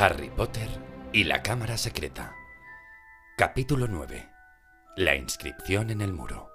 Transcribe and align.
Harry 0.00 0.30
Potter 0.30 0.66
y 1.12 1.24
la 1.24 1.42
Cámara 1.42 1.76
Secreta. 1.76 2.34
Capítulo 3.36 3.86
9. 3.86 4.30
La 4.96 5.14
inscripción 5.14 5.90
en 5.90 6.00
el 6.00 6.14
muro. 6.14 6.48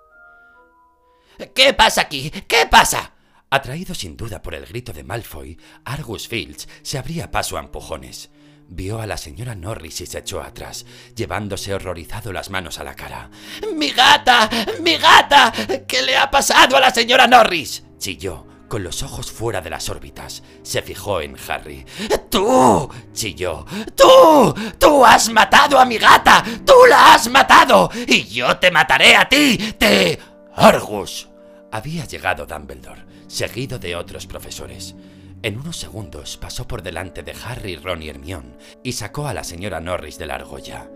¿Qué 1.53 1.75
pasa 1.75 2.01
aquí? 2.01 2.31
¿Qué 2.31 2.65
pasa? 2.65 3.11
Atraído 3.51 3.93
sin 3.93 4.17
duda 4.17 4.41
por 4.41 4.55
el 4.55 4.65
grito 4.65 4.93
de 4.93 5.03
Malfoy, 5.03 5.59
Argus 5.83 6.27
Fields 6.27 6.67
se 6.81 6.97
abría 6.97 7.29
paso 7.29 7.57
a 7.57 7.59
empujones. 7.59 8.31
Vio 8.67 8.99
a 8.99 9.05
la 9.05 9.17
señora 9.17 9.53
Norris 9.53 10.01
y 10.01 10.07
se 10.07 10.17
echó 10.17 10.41
atrás, 10.41 10.87
llevándose 11.15 11.71
horrorizado 11.75 12.33
las 12.33 12.49
manos 12.49 12.79
a 12.79 12.83
la 12.83 12.95
cara. 12.95 13.29
¡Mi 13.75 13.91
gata! 13.91 14.49
¡Mi 14.81 14.97
gata! 14.97 15.53
¿Qué 15.87 16.01
le 16.01 16.17
ha 16.17 16.31
pasado 16.31 16.77
a 16.77 16.79
la 16.79 16.89
señora 16.89 17.27
Norris? 17.27 17.83
chilló, 17.99 18.47
con 18.67 18.83
los 18.83 19.03
ojos 19.03 19.31
fuera 19.31 19.61
de 19.61 19.69
las 19.69 19.89
órbitas. 19.89 20.43
Se 20.63 20.81
fijó 20.81 21.21
en 21.21 21.35
Harry. 21.47 21.85
¡Tú! 22.29 22.89
chilló. 23.13 23.65
¡Tú! 23.95 24.53
¡Tú 24.77 25.05
has 25.05 25.29
matado 25.29 25.79
a 25.79 25.85
mi 25.85 25.97
gata! 25.97 26.43
¡Tú 26.65 26.73
la 26.89 27.13
has 27.13 27.29
matado! 27.29 27.89
¡Y 28.07 28.23
yo 28.25 28.57
te 28.57 28.71
mataré 28.71 29.15
a 29.15 29.27
ti! 29.27 29.57
¡Te... 29.77 30.19
Argus! 30.55 31.29
Había 31.71 32.05
llegado 32.05 32.45
Dumbledore, 32.45 33.03
seguido 33.27 33.79
de 33.79 33.95
otros 33.95 34.27
profesores. 34.27 34.95
En 35.41 35.59
unos 35.59 35.77
segundos 35.77 36.37
pasó 36.37 36.67
por 36.67 36.81
delante 36.81 37.21
de 37.21 37.35
Harry, 37.45 37.75
Ron 37.75 38.01
y 38.01 38.09
Hermione 38.09 38.55
y 38.81 38.93
sacó 38.93 39.27
a 39.27 39.33
la 39.33 39.43
señora 39.43 39.79
Norris 39.79 40.17
de 40.17 40.25
la 40.25 40.35
argolla. 40.35 40.89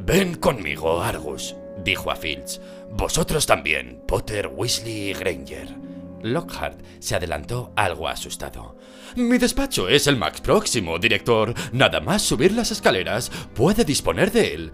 Ven 0.00 0.34
conmigo, 0.34 1.02
Argus, 1.02 1.54
dijo 1.84 2.10
a 2.10 2.16
Fields. 2.16 2.60
Vosotros 2.90 3.46
también, 3.46 4.02
Potter, 4.06 4.48
Weasley 4.48 5.10
y 5.10 5.12
Granger. 5.12 5.85
Lockhart 6.32 6.80
se 6.98 7.14
adelantó 7.14 7.72
algo 7.76 8.08
asustado. 8.08 8.76
Mi 9.16 9.38
despacho 9.38 9.88
es 9.88 10.06
el 10.06 10.16
más 10.16 10.40
próximo, 10.40 10.98
director. 10.98 11.54
Nada 11.72 12.00
más 12.00 12.22
subir 12.22 12.52
las 12.52 12.70
escaleras. 12.70 13.30
Puede 13.54 13.84
disponer 13.84 14.32
de 14.32 14.54
él. 14.54 14.72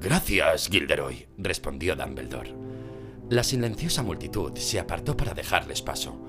Gracias, 0.00 0.68
Gilderoy, 0.68 1.26
respondió 1.38 1.96
Dumbledore. 1.96 2.54
La 3.30 3.44
silenciosa 3.44 4.02
multitud 4.02 4.56
se 4.56 4.78
apartó 4.78 5.16
para 5.16 5.34
dejarles 5.34 5.82
paso. 5.82 6.20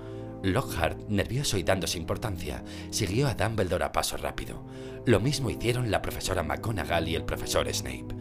Lockhart, 0.44 1.08
nervioso 1.08 1.58
y 1.58 1.64
dándose 1.64 1.98
importancia, 1.98 2.64
siguió 2.90 3.28
a 3.28 3.36
Dumbledore 3.36 3.86
a 3.86 3.92
paso 3.92 4.18
rápido. 4.18 4.66
Lo 5.06 5.20
mismo 5.20 5.50
hicieron 5.50 5.92
la 5.92 6.02
profesora 6.02 6.44
McGonagall 6.44 7.08
y 7.08 7.16
el 7.16 7.26
profesor 7.26 7.72
Snape. 7.74 8.16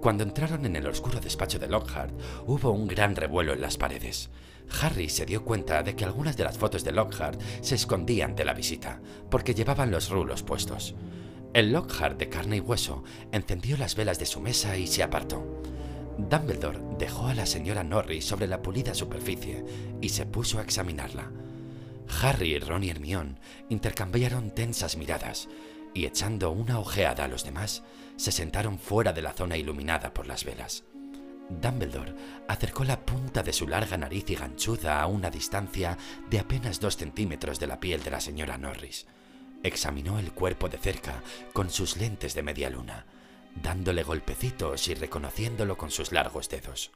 Cuando 0.00 0.22
entraron 0.22 0.64
en 0.64 0.76
el 0.76 0.86
oscuro 0.86 1.20
despacho 1.20 1.58
de 1.58 1.68
Lockhart, 1.68 2.12
hubo 2.46 2.70
un 2.70 2.86
gran 2.86 3.14
revuelo 3.14 3.52
en 3.52 3.60
las 3.60 3.76
paredes. 3.76 4.30
Harry 4.80 5.08
se 5.08 5.26
dio 5.26 5.44
cuenta 5.44 5.82
de 5.82 5.96
que 5.96 6.04
algunas 6.04 6.36
de 6.36 6.44
las 6.44 6.58
fotos 6.58 6.84
de 6.84 6.92
Lockhart 6.92 7.40
se 7.60 7.74
escondían 7.74 8.34
de 8.34 8.44
la 8.44 8.54
visita, 8.54 9.00
porque 9.30 9.54
llevaban 9.54 9.90
los 9.90 10.10
rulos 10.10 10.42
puestos. 10.42 10.94
El 11.52 11.72
Lockhart 11.72 12.18
de 12.18 12.28
carne 12.28 12.58
y 12.58 12.60
hueso 12.60 13.02
encendió 13.32 13.76
las 13.76 13.96
velas 13.96 14.18
de 14.18 14.26
su 14.26 14.40
mesa 14.40 14.76
y 14.76 14.86
se 14.86 15.02
apartó. 15.02 15.62
Dumbledore 16.16 16.78
dejó 16.98 17.26
a 17.26 17.34
la 17.34 17.46
señora 17.46 17.82
Norris 17.82 18.24
sobre 18.24 18.46
la 18.46 18.62
pulida 18.62 18.94
superficie 18.94 19.64
y 20.00 20.10
se 20.10 20.26
puso 20.26 20.58
a 20.58 20.62
examinarla. 20.62 21.30
Harry, 22.22 22.58
Ron 22.58 22.84
y 22.84 22.90
Hermione 22.90 23.36
intercambiaron 23.68 24.50
tensas 24.50 24.96
miradas 24.96 25.48
y 25.94 26.06
echando 26.06 26.50
una 26.50 26.78
ojeada 26.78 27.24
a 27.24 27.28
los 27.28 27.44
demás, 27.44 27.82
se 28.16 28.32
sentaron 28.32 28.78
fuera 28.78 29.12
de 29.12 29.22
la 29.22 29.32
zona 29.32 29.56
iluminada 29.56 30.12
por 30.12 30.26
las 30.26 30.44
velas. 30.44 30.84
Dumbledore 31.50 32.14
acercó 32.48 32.84
la 32.84 33.04
punta 33.04 33.42
de 33.42 33.52
su 33.52 33.66
larga 33.66 33.96
nariz 33.96 34.30
y 34.30 34.36
ganchuda 34.36 35.02
a 35.02 35.06
una 35.06 35.30
distancia 35.30 35.98
de 36.28 36.38
apenas 36.38 36.80
dos 36.80 36.96
centímetros 36.96 37.58
de 37.58 37.66
la 37.66 37.80
piel 37.80 38.02
de 38.02 38.10
la 38.10 38.20
señora 38.20 38.56
Norris. 38.56 39.06
Examinó 39.62 40.18
el 40.18 40.32
cuerpo 40.32 40.68
de 40.68 40.78
cerca 40.78 41.22
con 41.52 41.70
sus 41.70 41.96
lentes 41.96 42.34
de 42.34 42.42
media 42.42 42.70
luna, 42.70 43.04
dándole 43.54 44.04
golpecitos 44.04 44.88
y 44.88 44.94
reconociéndolo 44.94 45.76
con 45.76 45.90
sus 45.90 46.12
largos 46.12 46.48
dedos. 46.48 46.92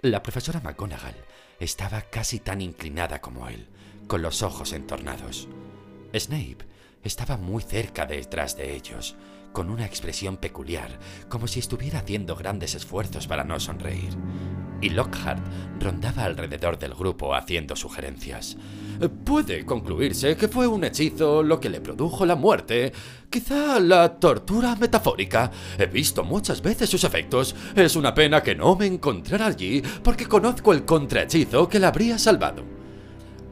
La 0.00 0.22
profesora 0.22 0.60
McGonagall 0.60 1.16
estaba 1.58 2.02
casi 2.02 2.38
tan 2.38 2.60
inclinada 2.60 3.20
como 3.20 3.48
él, 3.48 3.66
con 4.06 4.22
los 4.22 4.42
ojos 4.42 4.72
entornados. 4.72 5.48
Snape 6.14 6.64
estaba 7.02 7.36
muy 7.36 7.62
cerca 7.62 8.06
detrás 8.06 8.56
de 8.56 8.74
ellos, 8.74 9.16
con 9.52 9.70
una 9.70 9.86
expresión 9.86 10.36
peculiar, 10.36 10.98
como 11.28 11.46
si 11.46 11.60
estuviera 11.60 12.00
haciendo 12.00 12.36
grandes 12.36 12.74
esfuerzos 12.74 13.26
para 13.26 13.44
no 13.44 13.58
sonreír. 13.60 14.16
Y 14.80 14.90
Lockhart 14.90 15.42
rondaba 15.78 16.24
alrededor 16.24 16.78
del 16.78 16.94
grupo 16.94 17.34
haciendo 17.34 17.76
sugerencias. 17.76 18.56
Puede 19.24 19.66
concluirse 19.66 20.36
que 20.36 20.48
fue 20.48 20.66
un 20.66 20.84
hechizo 20.84 21.42
lo 21.42 21.60
que 21.60 21.68
le 21.68 21.80
produjo 21.80 22.24
la 22.24 22.34
muerte. 22.34 22.92
Quizá 23.28 23.78
la 23.78 24.18
tortura 24.18 24.76
metafórica. 24.76 25.50
He 25.78 25.86
visto 25.86 26.24
muchas 26.24 26.62
veces 26.62 26.88
sus 26.88 27.04
efectos. 27.04 27.54
Es 27.74 27.96
una 27.96 28.14
pena 28.14 28.42
que 28.42 28.54
no 28.54 28.76
me 28.76 28.86
encontrara 28.86 29.46
allí 29.46 29.82
porque 30.02 30.26
conozco 30.26 30.72
el 30.72 30.84
contrahechizo 30.84 31.68
que 31.68 31.78
la 31.78 31.88
habría 31.88 32.18
salvado. 32.18 32.64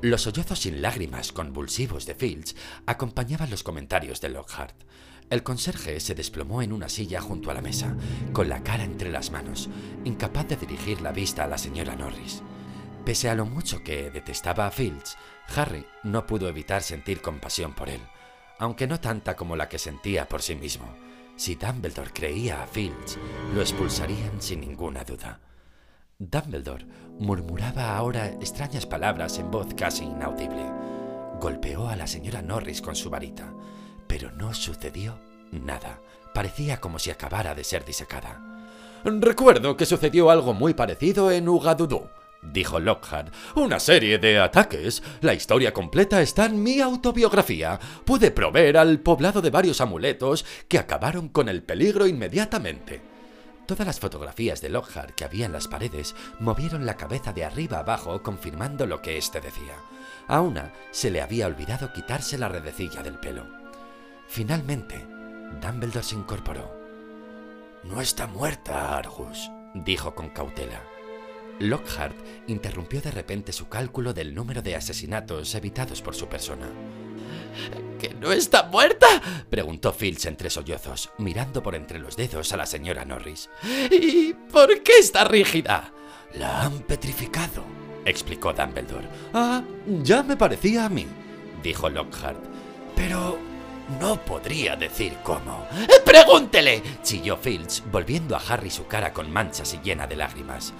Los 0.00 0.22
sollozos 0.22 0.60
sin 0.60 0.80
lágrimas 0.80 1.32
convulsivos 1.32 2.06
de 2.06 2.14
Fields 2.14 2.54
acompañaban 2.86 3.50
los 3.50 3.62
comentarios 3.62 4.20
de 4.20 4.28
Lockhart. 4.28 4.76
El 5.30 5.42
conserje 5.42 6.00
se 6.00 6.14
desplomó 6.14 6.62
en 6.62 6.72
una 6.72 6.88
silla 6.88 7.20
junto 7.20 7.50
a 7.50 7.54
la 7.54 7.60
mesa, 7.60 7.94
con 8.32 8.48
la 8.48 8.62
cara 8.62 8.84
entre 8.84 9.10
las 9.10 9.30
manos, 9.30 9.68
incapaz 10.04 10.48
de 10.48 10.56
dirigir 10.56 11.02
la 11.02 11.12
vista 11.12 11.44
a 11.44 11.46
la 11.46 11.58
señora 11.58 11.96
Norris. 11.96 12.42
Pese 13.04 13.28
a 13.28 13.34
lo 13.34 13.44
mucho 13.44 13.82
que 13.84 14.10
detestaba 14.10 14.66
a 14.66 14.70
Fields, 14.70 15.18
Harry 15.54 15.84
no 16.02 16.26
pudo 16.26 16.48
evitar 16.48 16.82
sentir 16.82 17.20
compasión 17.20 17.74
por 17.74 17.90
él, 17.90 18.00
aunque 18.58 18.86
no 18.86 19.00
tanta 19.00 19.36
como 19.36 19.54
la 19.54 19.68
que 19.68 19.78
sentía 19.78 20.28
por 20.28 20.40
sí 20.40 20.54
mismo. 20.54 20.94
Si 21.36 21.54
Dumbledore 21.56 22.10
creía 22.12 22.62
a 22.62 22.66
Fields, 22.66 23.18
lo 23.54 23.60
expulsarían 23.60 24.40
sin 24.40 24.60
ninguna 24.60 25.04
duda. 25.04 25.40
Dumbledore 26.18 26.86
murmuraba 27.18 27.96
ahora 27.96 28.26
extrañas 28.26 28.86
palabras 28.86 29.38
en 29.38 29.50
voz 29.50 29.74
casi 29.74 30.04
inaudible. 30.04 30.64
Golpeó 31.38 31.88
a 31.88 31.96
la 31.96 32.06
señora 32.06 32.42
Norris 32.42 32.82
con 32.82 32.96
su 32.96 33.08
varita, 33.08 33.52
pero 34.08 34.32
no 34.32 34.54
sucedió 34.54 35.18
nada. 35.52 36.00
Parecía 36.34 36.80
como 36.80 36.98
si 36.98 37.10
acabara 37.10 37.54
de 37.54 37.64
ser 37.64 37.84
disecada. 37.84 38.40
Recuerdo 39.04 39.76
que 39.76 39.86
sucedió 39.86 40.30
algo 40.30 40.54
muy 40.54 40.74
parecido 40.74 41.30
en 41.30 41.48
Ugadudu, 41.48 42.08
dijo 42.42 42.80
Lockhart. 42.80 43.32
Una 43.54 43.78
serie 43.78 44.18
de 44.18 44.38
ataques. 44.38 45.02
La 45.20 45.34
historia 45.34 45.72
completa 45.72 46.20
está 46.20 46.46
en 46.46 46.62
mi 46.62 46.80
autobiografía. 46.80 47.78
Pude 48.04 48.30
proveer 48.30 48.76
al 48.76 49.00
poblado 49.00 49.40
de 49.40 49.50
varios 49.50 49.80
amuletos 49.80 50.44
que 50.66 50.78
acabaron 50.78 51.28
con 51.28 51.48
el 51.48 51.62
peligro 51.62 52.06
inmediatamente. 52.06 53.00
Todas 53.66 53.86
las 53.86 54.00
fotografías 54.00 54.62
de 54.62 54.70
Lockhart 54.70 55.14
que 55.14 55.24
había 55.24 55.46
en 55.46 55.52
las 55.52 55.68
paredes 55.68 56.14
movieron 56.40 56.86
la 56.86 56.96
cabeza 56.96 57.32
de 57.32 57.44
arriba 57.44 57.80
abajo 57.80 58.22
confirmando 58.22 58.86
lo 58.86 59.02
que 59.02 59.18
éste 59.18 59.40
decía. 59.40 59.74
A 60.26 60.40
una 60.40 60.72
se 60.90 61.10
le 61.10 61.20
había 61.20 61.46
olvidado 61.46 61.92
quitarse 61.92 62.38
la 62.38 62.48
redecilla 62.48 63.02
del 63.02 63.18
pelo. 63.18 63.67
Finalmente, 64.28 65.06
Dumbledore 65.60 66.02
se 66.04 66.14
incorporó. 66.14 66.70
No 67.82 68.00
está 68.00 68.26
muerta, 68.26 68.96
Argus, 68.96 69.50
dijo 69.74 70.14
con 70.14 70.28
cautela. 70.28 70.82
Lockhart 71.58 72.14
interrumpió 72.46 73.00
de 73.00 73.10
repente 73.10 73.52
su 73.52 73.68
cálculo 73.68 74.12
del 74.12 74.34
número 74.34 74.62
de 74.62 74.76
asesinatos 74.76 75.54
evitados 75.54 76.02
por 76.02 76.14
su 76.14 76.28
persona. 76.28 76.68
¿Que 77.98 78.14
no 78.14 78.30
está 78.30 78.64
muerta? 78.64 79.06
preguntó 79.48 79.92
Filch 79.92 80.26
entre 80.26 80.50
sollozos, 80.50 81.10
mirando 81.18 81.62
por 81.62 81.74
entre 81.74 81.98
los 81.98 82.16
dedos 82.16 82.52
a 82.52 82.58
la 82.58 82.66
señora 82.66 83.04
Norris. 83.04 83.48
¿Y 83.90 84.34
por 84.34 84.82
qué 84.82 84.98
está 84.98 85.24
rígida? 85.24 85.92
La 86.34 86.62
han 86.62 86.80
petrificado, 86.80 87.64
explicó 88.04 88.52
Dumbledore. 88.52 89.08
Ah, 89.32 89.62
ya 90.02 90.22
me 90.22 90.36
parecía 90.36 90.84
a 90.84 90.88
mí, 90.88 91.06
dijo 91.62 91.88
Lockhart. 91.88 92.44
Pero 92.94 93.47
no 94.00 94.22
podría 94.22 94.76
decir 94.76 95.16
cómo. 95.22 95.66
¡Pregúntele! 96.04 96.82
chilló 97.02 97.36
Filch, 97.36 97.82
volviendo 97.90 98.36
a 98.36 98.42
Harry 98.48 98.70
su 98.70 98.86
cara 98.86 99.12
con 99.12 99.30
manchas 99.30 99.74
y 99.74 99.78
llena 99.78 100.06
de 100.06 100.16
lágrimas. 100.16 100.72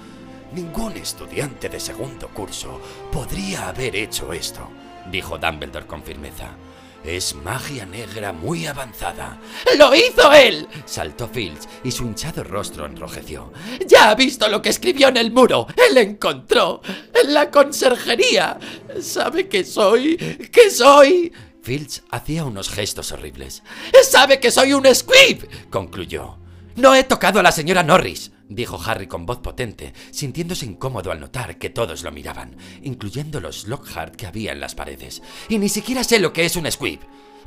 Ningún 0.53 0.97
estudiante 0.97 1.69
de 1.69 1.79
segundo 1.79 2.27
curso 2.29 2.81
podría 3.11 3.69
haber 3.69 3.95
hecho 3.95 4.33
esto, 4.33 4.67
dijo 5.11 5.37
Dumbledore 5.37 5.85
con 5.85 6.03
firmeza. 6.03 6.55
Es 7.03 7.33
magia 7.33 7.85
negra 7.85 8.33
muy 8.33 8.65
avanzada. 8.65 9.37
¡Lo 9.77 9.95
hizo 9.95 10.33
él! 10.33 10.67
saltó 10.85 11.29
Filch 11.29 11.61
y 11.83 11.91
su 11.91 12.03
hinchado 12.03 12.43
rostro 12.43 12.85
enrojeció. 12.85 13.53
¡Ya 13.87 14.09
ha 14.09 14.15
visto 14.15 14.49
lo 14.49 14.61
que 14.61 14.69
escribió 14.69 15.07
en 15.07 15.17
el 15.17 15.31
muro! 15.31 15.67
¡Él 15.89 15.97
encontró! 15.97 16.81
¡En 17.13 17.33
la 17.33 17.49
conserjería! 17.49 18.59
¿Sabe 19.01 19.47
que 19.47 19.63
soy? 19.63 20.17
¿Qué 20.51 20.69
soy? 20.69 21.31
Filch 21.61 22.03
hacía 22.11 22.45
unos 22.45 22.69
gestos 22.69 23.11
horribles. 23.11 23.63
¡Sabe 24.03 24.39
que 24.39 24.51
soy 24.51 24.73
un 24.73 24.85
squib! 24.93 25.47
concluyó. 25.69 26.37
No 26.75 26.95
he 26.95 27.03
tocado 27.03 27.39
a 27.39 27.43
la 27.43 27.51
señora 27.51 27.83
Norris, 27.83 28.31
dijo 28.47 28.79
Harry 28.83 29.07
con 29.07 29.25
voz 29.25 29.39
potente, 29.39 29.93
sintiéndose 30.11 30.65
incómodo 30.65 31.11
al 31.11 31.19
notar 31.19 31.57
que 31.57 31.69
todos 31.69 32.03
lo 32.03 32.11
miraban, 32.11 32.55
incluyendo 32.81 33.39
los 33.39 33.67
Lockhart 33.67 34.15
que 34.15 34.27
había 34.27 34.51
en 34.51 34.59
las 34.59 34.75
paredes. 34.75 35.21
Y 35.49 35.57
ni 35.57 35.69
siquiera 35.69 36.03
sé 36.03 36.19
lo 36.19 36.33
que 36.33 36.45
es 36.45 36.55
un 36.55 36.71
squib. 36.71 36.99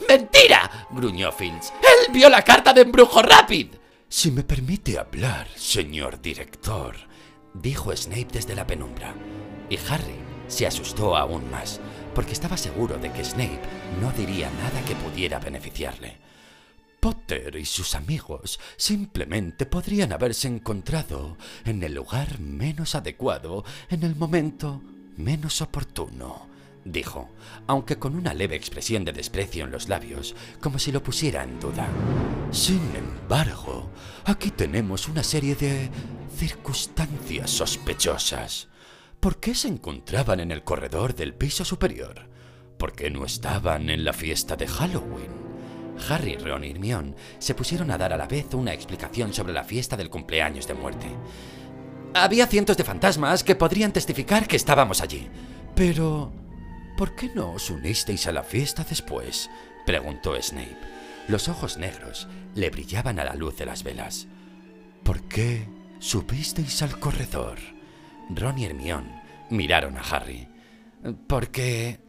¡Mentira! 0.09 0.87
gruñó 0.91 1.33
Fields. 1.33 1.73
¡Él 1.81 2.13
vio 2.13 2.29
la 2.29 2.43
carta 2.43 2.73
de 2.73 2.83
embrujo 2.83 3.23
Rapid. 3.23 3.69
Si 4.09 4.31
me 4.31 4.45
permite 4.45 4.99
hablar, 4.99 5.49
señor 5.57 6.21
director, 6.21 6.97
dijo 7.55 7.97
Snape 7.97 8.29
desde 8.31 8.55
la 8.55 8.67
penumbra. 8.67 9.15
Y 9.71 9.79
Harry 9.89 10.21
se 10.49 10.67
asustó 10.67 11.17
aún 11.17 11.51
más, 11.51 11.81
porque 12.15 12.33
estaba 12.33 12.57
seguro 12.57 12.99
de 12.99 13.13
que 13.13 13.25
Snape 13.25 13.61
no 14.01 14.13
diría 14.13 14.51
nada 14.51 14.85
que 14.87 14.95
pudiera 14.95 15.39
beneficiarle. 15.39 16.19
Potter 17.01 17.57
y 17.57 17.65
sus 17.65 17.97
amigos 17.97 18.61
simplemente 18.77 19.67
podrían 19.67 20.13
haberse 20.13 20.47
encontrado 20.47 21.37
en 21.65 21.83
el 21.83 21.95
lugar 21.95 22.39
menos 22.39 22.95
adecuado, 22.95 23.65
en 23.91 24.05
el 24.05 24.15
momento 24.15 24.81
menos 25.17 25.61
oportuno, 25.61 26.47
dijo, 26.85 27.29
aunque 27.67 27.99
con 27.99 28.15
una 28.15 28.35
leve 28.35 28.55
expresión 28.55 29.05
de 29.05 29.13
desprecio 29.13 29.65
en 29.65 29.73
los 29.73 29.89
labios, 29.89 30.37
como 30.61 30.79
si 30.79 30.93
lo 30.93 31.03
pusiera 31.03 31.43
en 31.43 31.59
duda. 31.59 31.89
Sin 32.53 32.81
embargo, 32.95 33.91
aquí 34.25 34.51
tenemos 34.51 35.09
una 35.09 35.25
serie 35.25 35.57
de 35.57 35.91
circunstancias 36.37 37.51
sospechosas. 37.51 38.69
¿Por 39.23 39.39
qué 39.39 39.55
se 39.55 39.69
encontraban 39.69 40.41
en 40.41 40.51
el 40.51 40.65
corredor 40.65 41.15
del 41.15 41.33
piso 41.33 41.65
superior? 41.65 42.29
¿Por 42.77 42.93
qué 42.93 43.09
no 43.09 43.25
estaban 43.25 43.89
en 43.89 44.05
la 44.05 44.13
fiesta 44.13 44.57
de 44.57 44.67
Halloween? 44.67 45.31
Harry, 46.09 46.35
Ron 46.35 46.65
y 46.65 46.71
Hermione 46.73 47.15
se 47.39 47.55
pusieron 47.55 47.93
a 47.93 47.99
dar 47.99 48.13
a 48.13 48.17
la 48.17 48.27
vez 48.27 48.53
una 48.53 48.73
explicación 48.73 49.33
sobre 49.33 49.53
la 49.53 49.63
fiesta 49.63 49.97
del 49.97 50.11
cumpleaños 50.11 50.67
de 50.67 50.75
muerte. 50.75 51.07
Había 52.15 52.49
cientos 52.49 52.77
de 52.77 52.83
fantasmas 52.83 53.45
que 53.45 53.55
podrían 53.55 53.93
testificar 53.93 54.49
que 54.49 54.57
estábamos 54.57 55.01
allí. 55.01 55.29
Pero... 55.77 56.33
¿Por 56.97 57.15
qué 57.15 57.31
no 57.33 57.53
os 57.53 57.71
unisteis 57.71 58.27
a 58.27 58.33
la 58.33 58.43
fiesta 58.43 58.83
después? 58.83 59.51
preguntó 59.87 60.35
Snape. 60.43 60.79
Los 61.29 61.47
ojos 61.47 61.77
negros 61.77 62.27
le 62.57 62.71
brillaban 62.71 63.21
a 63.21 63.25
la 63.25 63.37
luz 63.37 63.57
de 63.57 63.67
las 63.67 63.85
velas. 63.85 64.27
¿Por 65.05 65.23
qué 65.29 65.69
subisteis 66.01 66.83
al 66.83 66.99
corredor? 66.99 67.61
Ron 68.31 68.59
y 68.59 68.65
Hermione 68.65 69.23
miraron 69.51 69.97
a 69.97 70.01
Harry. 70.01 70.49
Porque... 71.27 72.01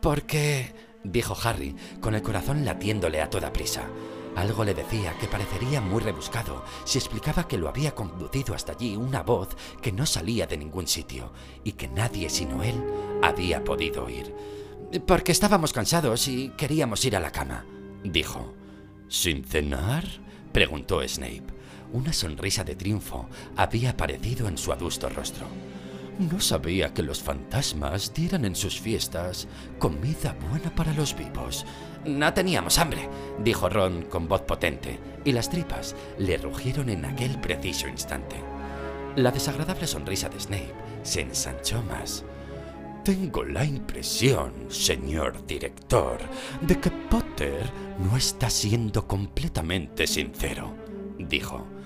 Porque... 0.00 0.74
dijo 1.04 1.36
Harry, 1.42 1.74
con 2.00 2.14
el 2.14 2.22
corazón 2.22 2.64
latiéndole 2.64 3.20
a 3.20 3.30
toda 3.30 3.52
prisa. 3.52 3.88
Algo 4.36 4.62
le 4.62 4.74
decía 4.74 5.14
que 5.18 5.26
parecería 5.26 5.80
muy 5.80 6.00
rebuscado 6.00 6.64
si 6.84 6.98
explicaba 6.98 7.48
que 7.48 7.58
lo 7.58 7.68
había 7.68 7.94
conducido 7.94 8.54
hasta 8.54 8.72
allí 8.72 8.94
una 8.94 9.22
voz 9.22 9.48
que 9.82 9.90
no 9.90 10.06
salía 10.06 10.46
de 10.46 10.56
ningún 10.56 10.86
sitio 10.86 11.32
y 11.64 11.72
que 11.72 11.88
nadie 11.88 12.30
sino 12.30 12.62
él 12.62 12.76
había 13.22 13.64
podido 13.64 14.04
oír. 14.04 14.32
Porque 15.06 15.32
estábamos 15.32 15.72
cansados 15.72 16.28
y 16.28 16.50
queríamos 16.50 17.04
ir 17.04 17.16
a 17.16 17.20
la 17.20 17.32
cama, 17.32 17.66
dijo. 18.04 18.54
¿Sin 19.08 19.44
cenar? 19.44 20.04
preguntó 20.52 21.06
Snape. 21.06 21.57
Una 21.92 22.12
sonrisa 22.12 22.64
de 22.64 22.76
triunfo 22.76 23.28
había 23.56 23.90
aparecido 23.90 24.46
en 24.48 24.58
su 24.58 24.72
adusto 24.72 25.08
rostro. 25.08 25.46
No 26.18 26.40
sabía 26.40 26.92
que 26.92 27.02
los 27.02 27.22
fantasmas 27.22 28.12
dieran 28.12 28.44
en 28.44 28.56
sus 28.56 28.80
fiestas 28.80 29.46
comida 29.78 30.36
buena 30.50 30.74
para 30.74 30.92
los 30.92 31.16
vivos. 31.16 31.64
No 32.04 32.34
teníamos 32.34 32.78
hambre, 32.78 33.08
dijo 33.42 33.68
Ron 33.68 34.02
con 34.02 34.26
voz 34.28 34.42
potente, 34.42 34.98
y 35.24 35.32
las 35.32 35.48
tripas 35.48 35.94
le 36.18 36.36
rugieron 36.36 36.90
en 36.90 37.04
aquel 37.04 37.40
preciso 37.40 37.88
instante. 37.88 38.36
La 39.16 39.30
desagradable 39.30 39.86
sonrisa 39.86 40.28
de 40.28 40.40
Snape 40.40 40.74
se 41.04 41.22
ensanchó 41.22 41.82
más. 41.82 42.24
Tengo 43.04 43.44
la 43.44 43.64
impresión, 43.64 44.52
señor 44.68 45.46
director, 45.46 46.18
de 46.60 46.78
que 46.78 46.90
Potter 46.90 47.70
no 47.98 48.16
está 48.16 48.50
siendo 48.50 49.06
completamente 49.06 50.06
sincero, 50.06 50.74
dijo. 51.18 51.77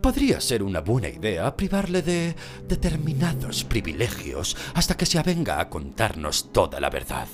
Podría 0.00 0.40
ser 0.40 0.62
una 0.62 0.80
buena 0.80 1.08
idea 1.08 1.54
privarle 1.54 2.00
de 2.00 2.34
determinados 2.66 3.64
privilegios 3.64 4.56
hasta 4.72 4.96
que 4.96 5.04
se 5.04 5.18
avenga 5.18 5.60
a 5.60 5.68
contarnos 5.68 6.52
toda 6.52 6.80
la 6.80 6.88
verdad. 6.88 7.28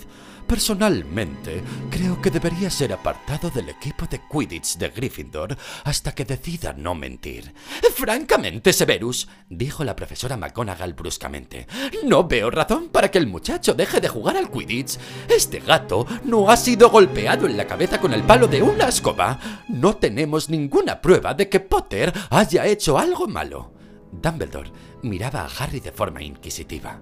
Personalmente, 0.46 1.60
creo 1.90 2.22
que 2.22 2.30
debería 2.30 2.70
ser 2.70 2.92
apartado 2.92 3.50
del 3.50 3.68
equipo 3.68 4.06
de 4.06 4.20
Quidditch 4.30 4.76
de 4.76 4.90
Gryffindor 4.90 5.56
hasta 5.82 6.14
que 6.14 6.24
decida 6.24 6.72
no 6.72 6.94
mentir. 6.94 7.52
Francamente, 7.94 8.72
Severus, 8.72 9.28
dijo 9.48 9.82
la 9.82 9.96
profesora 9.96 10.36
McGonagall 10.36 10.94
bruscamente, 10.94 11.66
no 12.04 12.28
veo 12.28 12.50
razón 12.50 12.90
para 12.90 13.10
que 13.10 13.18
el 13.18 13.26
muchacho 13.26 13.74
deje 13.74 14.00
de 14.00 14.08
jugar 14.08 14.36
al 14.36 14.50
Quidditch. 14.50 14.98
Este 15.28 15.58
gato 15.58 16.06
no 16.24 16.48
ha 16.48 16.56
sido 16.56 16.90
golpeado 16.90 17.46
en 17.46 17.56
la 17.56 17.66
cabeza 17.66 18.00
con 18.00 18.12
el 18.12 18.22
palo 18.22 18.46
de 18.46 18.62
una 18.62 18.88
escoba. 18.88 19.40
No 19.68 19.96
tenemos 19.96 20.48
ninguna 20.48 21.00
prueba 21.00 21.34
de 21.34 21.48
que 21.48 21.58
Potter 21.58 22.12
haya 22.30 22.66
hecho 22.66 22.98
algo 22.98 23.26
malo. 23.26 23.72
Dumbledore 24.12 24.70
miraba 25.02 25.40
a 25.40 25.50
Harry 25.58 25.80
de 25.80 25.90
forma 25.90 26.22
inquisitiva. 26.22 27.00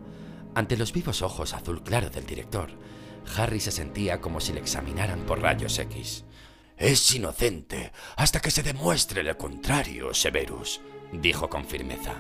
Ante 0.55 0.77
los 0.77 0.93
vivos 0.93 1.21
ojos 1.21 1.53
azul 1.53 1.83
claro 1.83 2.09
del 2.11 2.25
director, 2.25 2.71
Harry 3.37 3.61
se 3.61 3.71
sentía 3.71 4.21
como 4.21 4.41
si 4.41 4.53
le 4.53 4.61
examinaran 4.61 5.21
por 5.27 5.41
rayos 5.41 5.79
X. 5.79 6.25
Es 6.77 7.15
inocente 7.15 7.93
hasta 8.17 8.41
que 8.41 8.51
se 8.51 8.63
demuestre 8.63 9.23
lo 9.23 9.37
contrario, 9.39 10.13
Severus, 10.13 10.81
dijo 11.13 11.49
con 11.49 11.65
firmeza. 11.65 12.15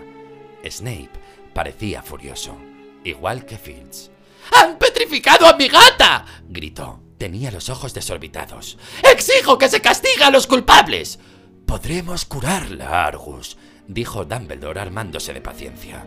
Snape 0.65 1.11
parecía 1.53 2.03
furioso, 2.03 2.56
igual 3.03 3.45
que 3.45 3.59
Fields. 3.59 4.11
¡Han 4.53 4.79
petrificado 4.79 5.47
a 5.47 5.56
mi 5.56 5.69
gata! 5.69 6.25
gritó. 6.49 7.01
Tenía 7.19 7.51
los 7.51 7.69
ojos 7.69 7.95
desorbitados. 7.95 8.77
¡Exijo 9.03 9.56
que 9.56 9.69
se 9.69 9.81
castigue 9.81 10.25
a 10.25 10.31
los 10.31 10.47
culpables! 10.47 11.19
Podremos 11.67 12.25
curarla, 12.25 13.06
Argus, 13.06 13.56
dijo 13.87 14.25
Dumbledore 14.25 14.81
armándose 14.81 15.33
de 15.33 15.41
paciencia. 15.41 16.05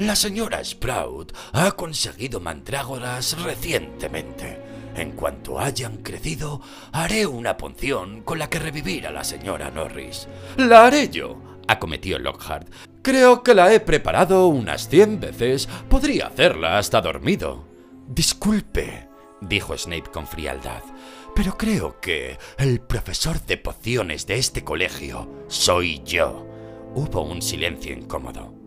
La 0.00 0.16
señora 0.16 0.64
Sprout 0.64 1.36
ha 1.52 1.72
conseguido 1.72 2.40
mandrágoras 2.40 3.38
recientemente. 3.42 4.58
En 4.96 5.10
cuanto 5.10 5.60
hayan 5.60 5.98
crecido, 5.98 6.62
haré 6.90 7.26
una 7.26 7.58
punción 7.58 8.22
con 8.22 8.38
la 8.38 8.48
que 8.48 8.58
revivir 8.58 9.06
a 9.06 9.10
la 9.10 9.24
señora 9.24 9.70
Norris. 9.70 10.26
La 10.56 10.86
haré 10.86 11.10
yo, 11.10 11.36
acometió 11.68 12.18
Lockhart. 12.18 12.66
Creo 13.02 13.42
que 13.42 13.52
la 13.52 13.74
he 13.74 13.80
preparado 13.80 14.46
unas 14.46 14.88
cien 14.88 15.20
veces. 15.20 15.68
Podría 15.90 16.28
hacerla 16.28 16.78
hasta 16.78 17.02
dormido. 17.02 17.66
Disculpe, 18.08 19.06
dijo 19.42 19.76
Snape 19.76 20.10
con 20.10 20.26
frialdad, 20.26 20.82
pero 21.36 21.58
creo 21.58 22.00
que 22.00 22.38
el 22.56 22.80
profesor 22.80 23.44
de 23.44 23.58
pociones 23.58 24.26
de 24.26 24.38
este 24.38 24.64
colegio 24.64 25.44
soy 25.48 26.00
yo. 26.06 26.46
Hubo 26.94 27.20
un 27.20 27.42
silencio 27.42 27.92
incómodo. 27.92 28.59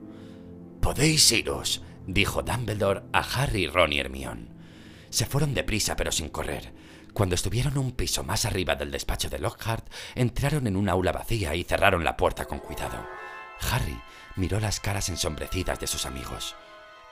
Podéis 0.84 1.32
iros, 1.32 1.82
dijo 2.08 2.44
Dumbledore 2.44 3.04
a 3.14 3.22
Harry, 3.22 3.68
Ron 3.68 3.94
y 3.94 4.00
Hermione. 4.00 4.50
Se 5.10 5.26
fueron 5.26 5.54
deprisa 5.54 5.96
pero 5.96 6.12
sin 6.12 6.28
correr. 6.28 6.74
Cuando 7.14 7.36
estuvieron 7.36 7.78
un 7.78 7.94
piso 7.94 8.26
más 8.26 8.44
arriba 8.44 8.76
del 8.76 8.92
despacho 8.92 9.30
de 9.30 9.40
Lockhart, 9.40 9.88
entraron 10.14 10.68
en 10.68 10.76
una 10.76 10.92
aula 10.92 11.14
vacía 11.14 11.56
y 11.56 11.64
cerraron 11.64 12.04
la 12.04 12.18
puerta 12.18 12.44
con 12.44 12.60
cuidado. 12.60 12.98
Harry 13.72 13.98
miró 14.36 14.60
las 14.60 14.82
caras 14.82 15.08
ensombrecidas 15.08 15.80
de 15.80 15.88
sus 15.88 16.06
amigos. 16.06 16.54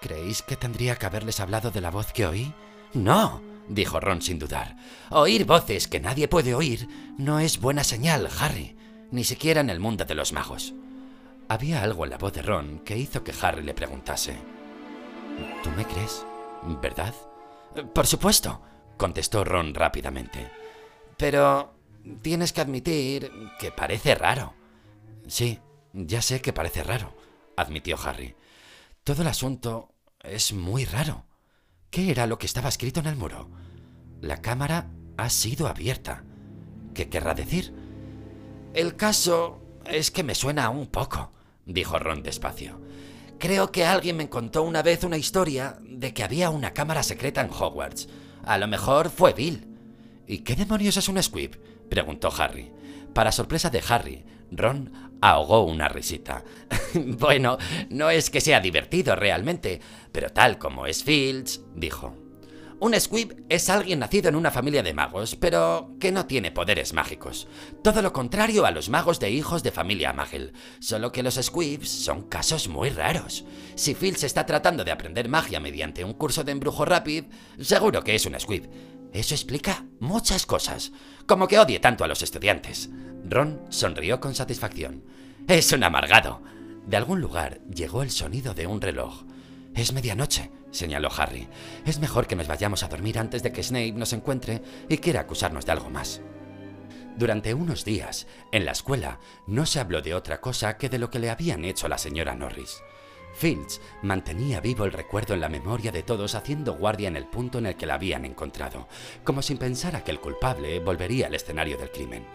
¿Creéis 0.02 0.42
que 0.42 0.58
tendría 0.58 0.98
que 0.98 1.06
haberles 1.06 1.40
hablado 1.40 1.72
de 1.72 1.80
la 1.80 1.92
voz 1.92 2.12
que 2.12 2.26
oí? 2.26 2.54
No, 2.94 3.42
dijo 3.70 4.02
Ron 4.02 4.22
sin 4.22 4.38
dudar. 4.38 4.76
Oír 5.12 5.46
voces 5.46 5.88
que 5.88 6.02
nadie 6.02 6.28
puede 6.28 6.56
oír 6.56 6.90
no 7.18 7.40
es 7.40 7.62
buena 7.62 7.86
señal, 7.86 8.28
Harry, 8.38 8.76
ni 9.12 9.24
siquiera 9.24 9.62
en 9.62 9.70
el 9.70 9.80
mundo 9.80 10.04
de 10.04 10.16
los 10.16 10.34
magos. 10.34 10.74
Había 11.52 11.84
algo 11.84 12.06
en 12.06 12.12
la 12.12 12.18
voz 12.18 12.32
de 12.32 12.42
Ron 12.42 12.80
que 12.80 12.98
hizo 12.98 13.26
que 13.26 13.34
Harry 13.42 13.62
le 13.62 13.74
preguntase. 13.74 14.38
¿Tú 15.62 15.70
me 15.72 15.86
crees? 15.86 16.26
¿Verdad? 16.82 17.14
Por 17.94 18.08
supuesto, 18.08 18.62
contestó 18.96 19.44
Ron 19.44 19.74
rápidamente. 19.74 20.50
Pero 21.18 21.74
tienes 22.22 22.54
que 22.54 22.62
admitir 22.62 23.30
que 23.60 23.70
parece 23.70 24.16
raro. 24.16 24.54
Sí, 25.28 25.60
ya 25.92 26.22
sé 26.22 26.42
que 26.42 26.54
parece 26.54 26.84
raro, 26.84 27.14
admitió 27.58 27.98
Harry. 28.02 28.34
Todo 29.04 29.22
el 29.24 29.28
asunto 29.28 29.94
es 30.24 30.54
muy 30.54 30.86
raro. 30.86 31.26
¿Qué 31.90 32.12
era 32.12 32.28
lo 32.28 32.38
que 32.38 32.46
estaba 32.46 32.70
escrito 32.70 33.02
en 33.02 33.08
el 33.08 33.18
muro? 33.18 33.50
La 34.22 34.42
cámara 34.42 34.90
ha 35.18 35.30
sido 35.30 35.68
abierta. 35.68 36.24
¿Qué 36.94 37.10
querrá 37.10 37.34
decir? 37.34 37.74
El 38.74 38.96
caso 38.96 39.60
es 39.84 40.12
que 40.12 40.24
me 40.24 40.34
suena 40.34 40.70
un 40.70 40.88
poco 40.88 41.34
dijo 41.66 42.00
Ron 42.00 42.24
despacio. 42.24 42.80
Creo 43.40 43.72
que 43.72 43.86
alguien 43.86 44.18
me 44.18 44.30
contó 44.30 44.64
una 44.64 44.84
vez 44.84 45.04
una 45.04 45.18
historia 45.18 45.78
de 45.82 46.14
que 46.14 46.24
había 46.24 46.50
una 46.50 46.74
cámara 46.74 47.02
secreta 47.02 47.42
en 47.42 47.50
Hogwarts. 47.50 48.08
A 48.44 48.58
lo 48.58 48.68
mejor 48.68 49.10
fue 49.10 49.34
Bill. 49.34 49.68
¿Y 50.28 50.40
qué 50.40 50.56
demonios 50.56 50.98
es 50.98 51.10
un 51.10 51.22
squib? 51.22 51.60
preguntó 51.90 52.32
Harry. 52.38 52.72
Para 53.14 53.32
sorpresa 53.32 53.70
de 53.70 53.84
Harry, 53.88 54.24
Ron 54.52 55.18
ahogó 55.22 55.64
una 55.64 55.88
risita. 55.88 56.44
bueno, 56.94 57.58
no 57.90 58.10
es 58.10 58.30
que 58.30 58.42
sea 58.42 58.60
divertido 58.60 59.16
realmente, 59.16 59.82
pero 60.12 60.30
tal 60.30 60.58
como 60.58 60.86
es 60.86 61.04
Fields, 61.04 61.62
dijo. 61.76 62.21
Un 62.82 63.00
squib 63.00 63.46
es 63.48 63.70
alguien 63.70 64.00
nacido 64.00 64.28
en 64.28 64.36
una 64.36 64.50
familia 64.50 64.82
de 64.82 64.96
magos, 64.96 65.36
pero 65.36 65.96
que 66.00 66.12
no 66.12 66.26
tiene 66.26 66.52
poderes 66.52 66.94
mágicos. 66.94 67.48
Todo 67.84 68.02
lo 68.02 68.12
contrario 68.12 68.66
a 68.66 68.72
los 68.72 68.90
magos 68.90 69.20
de 69.20 69.30
hijos 69.30 69.62
de 69.62 69.70
familia 69.70 70.14
Magel, 70.14 70.54
solo 70.80 71.12
que 71.12 71.22
los 71.22 71.36
squibs 71.36 71.88
son 71.88 72.24
casos 72.24 72.70
muy 72.70 72.90
raros. 72.90 73.46
Si 73.76 73.94
Phil 73.94 74.16
se 74.16 74.26
está 74.26 74.48
tratando 74.48 74.84
de 74.84 74.92
aprender 74.92 75.30
magia 75.30 75.60
mediante 75.60 76.04
un 76.04 76.14
curso 76.14 76.44
de 76.44 76.54
embrujo 76.54 76.84
rápido, 76.84 77.28
seguro 77.60 78.04
que 78.04 78.16
es 78.16 78.26
un 78.26 78.40
squib. 78.40 78.68
Eso 79.14 79.36
explica 79.36 79.86
muchas 80.00 80.48
cosas, 80.48 80.92
como 81.28 81.48
que 81.48 81.60
odie 81.60 81.80
tanto 81.80 82.04
a 82.04 82.08
los 82.08 82.24
estudiantes. 82.24 82.90
Ron 83.24 83.62
sonrió 83.70 84.20
con 84.20 84.34
satisfacción. 84.34 85.04
Es 85.48 85.72
un 85.72 85.84
amargado. 85.84 86.42
De 86.88 86.98
algún 86.98 87.22
lugar 87.22 87.62
llegó 87.66 88.02
el 88.02 88.10
sonido 88.10 88.56
de 88.56 88.66
un 88.66 88.82
reloj. 88.82 89.24
Es 89.76 89.94
medianoche, 89.94 90.52
señaló 90.72 91.10
Harry. 91.18 91.48
Es 91.86 92.00
mejor 92.00 92.28
que 92.28 92.36
nos 92.36 92.48
vayamos 92.48 92.84
a 92.84 92.88
dormir 92.88 93.18
antes 93.18 93.42
de 93.42 93.52
que 93.52 93.64
Snape 93.64 93.94
nos 93.94 94.14
encuentre 94.14 94.62
y 94.90 94.98
quiera 94.98 95.22
acusarnos 95.22 95.66
de 95.66 95.72
algo 95.72 95.90
más. 95.90 96.22
Durante 97.18 97.54
unos 97.54 97.86
días, 97.86 98.28
en 98.52 98.66
la 98.66 98.72
escuela, 98.72 99.20
no 99.48 99.66
se 99.66 99.80
habló 99.80 100.02
de 100.02 100.14
otra 100.14 100.42
cosa 100.42 100.78
que 100.78 100.90
de 100.90 101.00
lo 101.00 101.10
que 101.10 101.20
le 101.20 101.30
habían 101.30 101.66
hecho 101.66 101.86
a 101.86 101.90
la 101.90 101.98
señora 101.98 102.36
Norris. 102.36 102.82
Fields 103.34 103.82
mantenía 104.02 104.60
vivo 104.60 104.84
el 104.84 104.92
recuerdo 104.92 105.34
en 105.34 105.42
la 105.42 105.50
memoria 105.50 105.92
de 105.92 106.04
todos 106.04 106.36
haciendo 106.36 106.76
guardia 106.76 107.08
en 107.08 107.16
el 107.16 107.28
punto 107.28 107.60
en 107.60 107.66
el 107.66 107.76
que 107.76 107.86
la 107.86 107.96
habían 107.96 108.26
encontrado, 108.26 108.88
como 109.24 109.42
sin 109.42 109.58
pensar 109.58 109.96
a 109.96 110.04
que 110.04 110.12
el 110.12 110.20
culpable 110.20 110.80
volvería 110.80 111.28
al 111.28 111.36
escenario 111.36 111.78
del 111.78 111.92
crimen. 111.92 112.26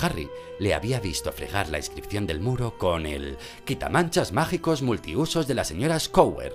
Harry 0.00 0.30
le 0.58 0.74
había 0.74 1.00
visto 1.00 1.32
fregar 1.32 1.68
la 1.68 1.78
inscripción 1.78 2.26
del 2.26 2.40
muro 2.40 2.78
con 2.78 3.06
el 3.06 3.36
quitamanchas 3.64 4.32
mágicos 4.32 4.82
multiusos 4.82 5.46
de 5.46 5.54
la 5.54 5.64
señora 5.64 5.98
Scower, 5.98 6.54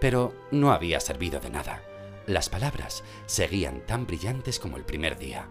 pero 0.00 0.34
no 0.50 0.72
había 0.72 1.00
servido 1.00 1.40
de 1.40 1.50
nada. 1.50 1.82
Las 2.26 2.48
palabras 2.48 3.02
seguían 3.26 3.84
tan 3.86 4.06
brillantes 4.06 4.58
como 4.58 4.76
el 4.76 4.84
primer 4.84 5.18
día. 5.18 5.48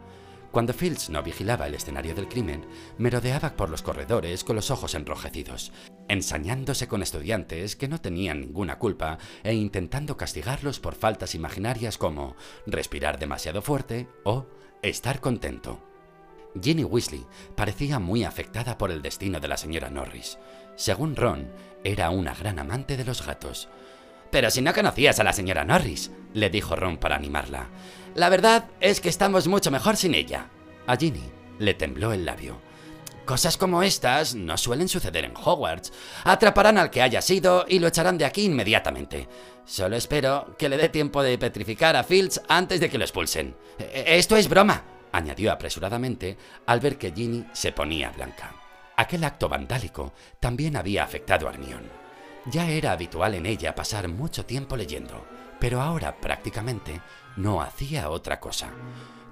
Cuando 0.51 0.73
Fields 0.73 1.09
no 1.09 1.21
vigilaba 1.21 1.67
el 1.67 1.75
escenario 1.75 2.15
del 2.15 2.27
crimen, 2.27 2.65
merodeaba 2.97 3.55
por 3.55 3.69
los 3.69 3.83
corredores 3.83 4.43
con 4.43 4.55
los 4.55 4.71
ojos 4.71 4.95
enrojecidos, 4.95 5.71
ensañándose 6.07 6.87
con 6.87 7.03
estudiantes 7.03 7.75
que 7.75 7.87
no 7.87 8.01
tenían 8.01 8.41
ninguna 8.41 8.79
culpa 8.79 9.19
e 9.43 9.53
intentando 9.53 10.17
castigarlos 10.17 10.79
por 10.79 10.95
faltas 10.95 11.35
imaginarias 11.35 11.99
como 11.99 12.35
respirar 12.65 13.19
demasiado 13.19 13.61
fuerte 13.61 14.07
o 14.23 14.47
estar 14.81 15.19
contento. 15.19 15.88
Ginny 16.61 16.83
Weasley 16.83 17.25
parecía 17.55 17.99
muy 17.99 18.23
afectada 18.23 18.77
por 18.77 18.91
el 18.91 19.01
destino 19.01 19.39
de 19.39 19.47
la 19.47 19.57
señora 19.57 19.89
Norris. 19.89 20.37
Según 20.75 21.15
Ron, 21.15 21.51
era 21.83 22.09
una 22.09 22.33
gran 22.33 22.59
amante 22.59 22.97
de 22.97 23.05
los 23.05 23.25
gatos. 23.25 23.69
Pero 24.31 24.49
si 24.51 24.61
no 24.61 24.73
conocías 24.73 25.19
a 25.19 25.23
la 25.23 25.33
señora 25.33 25.65
Norris, 25.65 26.11
le 26.33 26.49
dijo 26.49 26.75
Ron 26.75 26.97
para 26.97 27.15
animarla. 27.15 27.67
La 28.15 28.29
verdad 28.29 28.65
es 28.79 29.01
que 29.01 29.09
estamos 29.09 29.47
mucho 29.47 29.71
mejor 29.71 29.97
sin 29.97 30.13
ella. 30.13 30.49
A 30.87 30.95
Ginny 30.95 31.23
le 31.59 31.73
tembló 31.73 32.13
el 32.13 32.25
labio. 32.25 32.59
Cosas 33.25 33.57
como 33.57 33.83
estas 33.83 34.33
no 34.33 34.57
suelen 34.57 34.87
suceder 34.87 35.23
en 35.23 35.35
Hogwarts. 35.35 35.93
Atraparán 36.23 36.79
al 36.79 36.89
que 36.89 37.03
haya 37.03 37.21
sido 37.21 37.65
y 37.67 37.77
lo 37.77 37.87
echarán 37.87 38.17
de 38.17 38.25
aquí 38.25 38.45
inmediatamente. 38.45 39.27
Solo 39.65 39.95
espero 39.95 40.55
que 40.57 40.67
le 40.67 40.77
dé 40.77 40.89
tiempo 40.89 41.21
de 41.21 41.37
petrificar 41.37 41.95
a 41.95 42.03
Fields 42.03 42.41
antes 42.47 42.79
de 42.79 42.89
que 42.89 42.97
lo 42.97 43.03
expulsen. 43.03 43.55
E-, 43.77 44.17
esto 44.17 44.35
es 44.35 44.49
broma, 44.49 44.83
añadió 45.11 45.51
apresuradamente 45.51 46.37
al 46.65 46.79
ver 46.79 46.97
que 46.97 47.11
Ginny 47.11 47.45
se 47.53 47.71
ponía 47.71 48.11
blanca. 48.11 48.53
Aquel 48.95 49.23
acto 49.23 49.47
vandálico 49.47 50.13
también 50.39 50.75
había 50.75 51.03
afectado 51.03 51.47
a 51.47 51.51
Hermione. 51.51 51.89
Ya 52.45 52.69
era 52.69 52.91
habitual 52.91 53.35
en 53.35 53.45
ella 53.45 53.75
pasar 53.75 54.07
mucho 54.07 54.45
tiempo 54.45 54.75
leyendo, 54.75 55.25
pero 55.59 55.81
ahora 55.81 56.19
prácticamente 56.19 57.01
no 57.37 57.61
hacía 57.61 58.09
otra 58.09 58.39
cosa. 58.39 58.71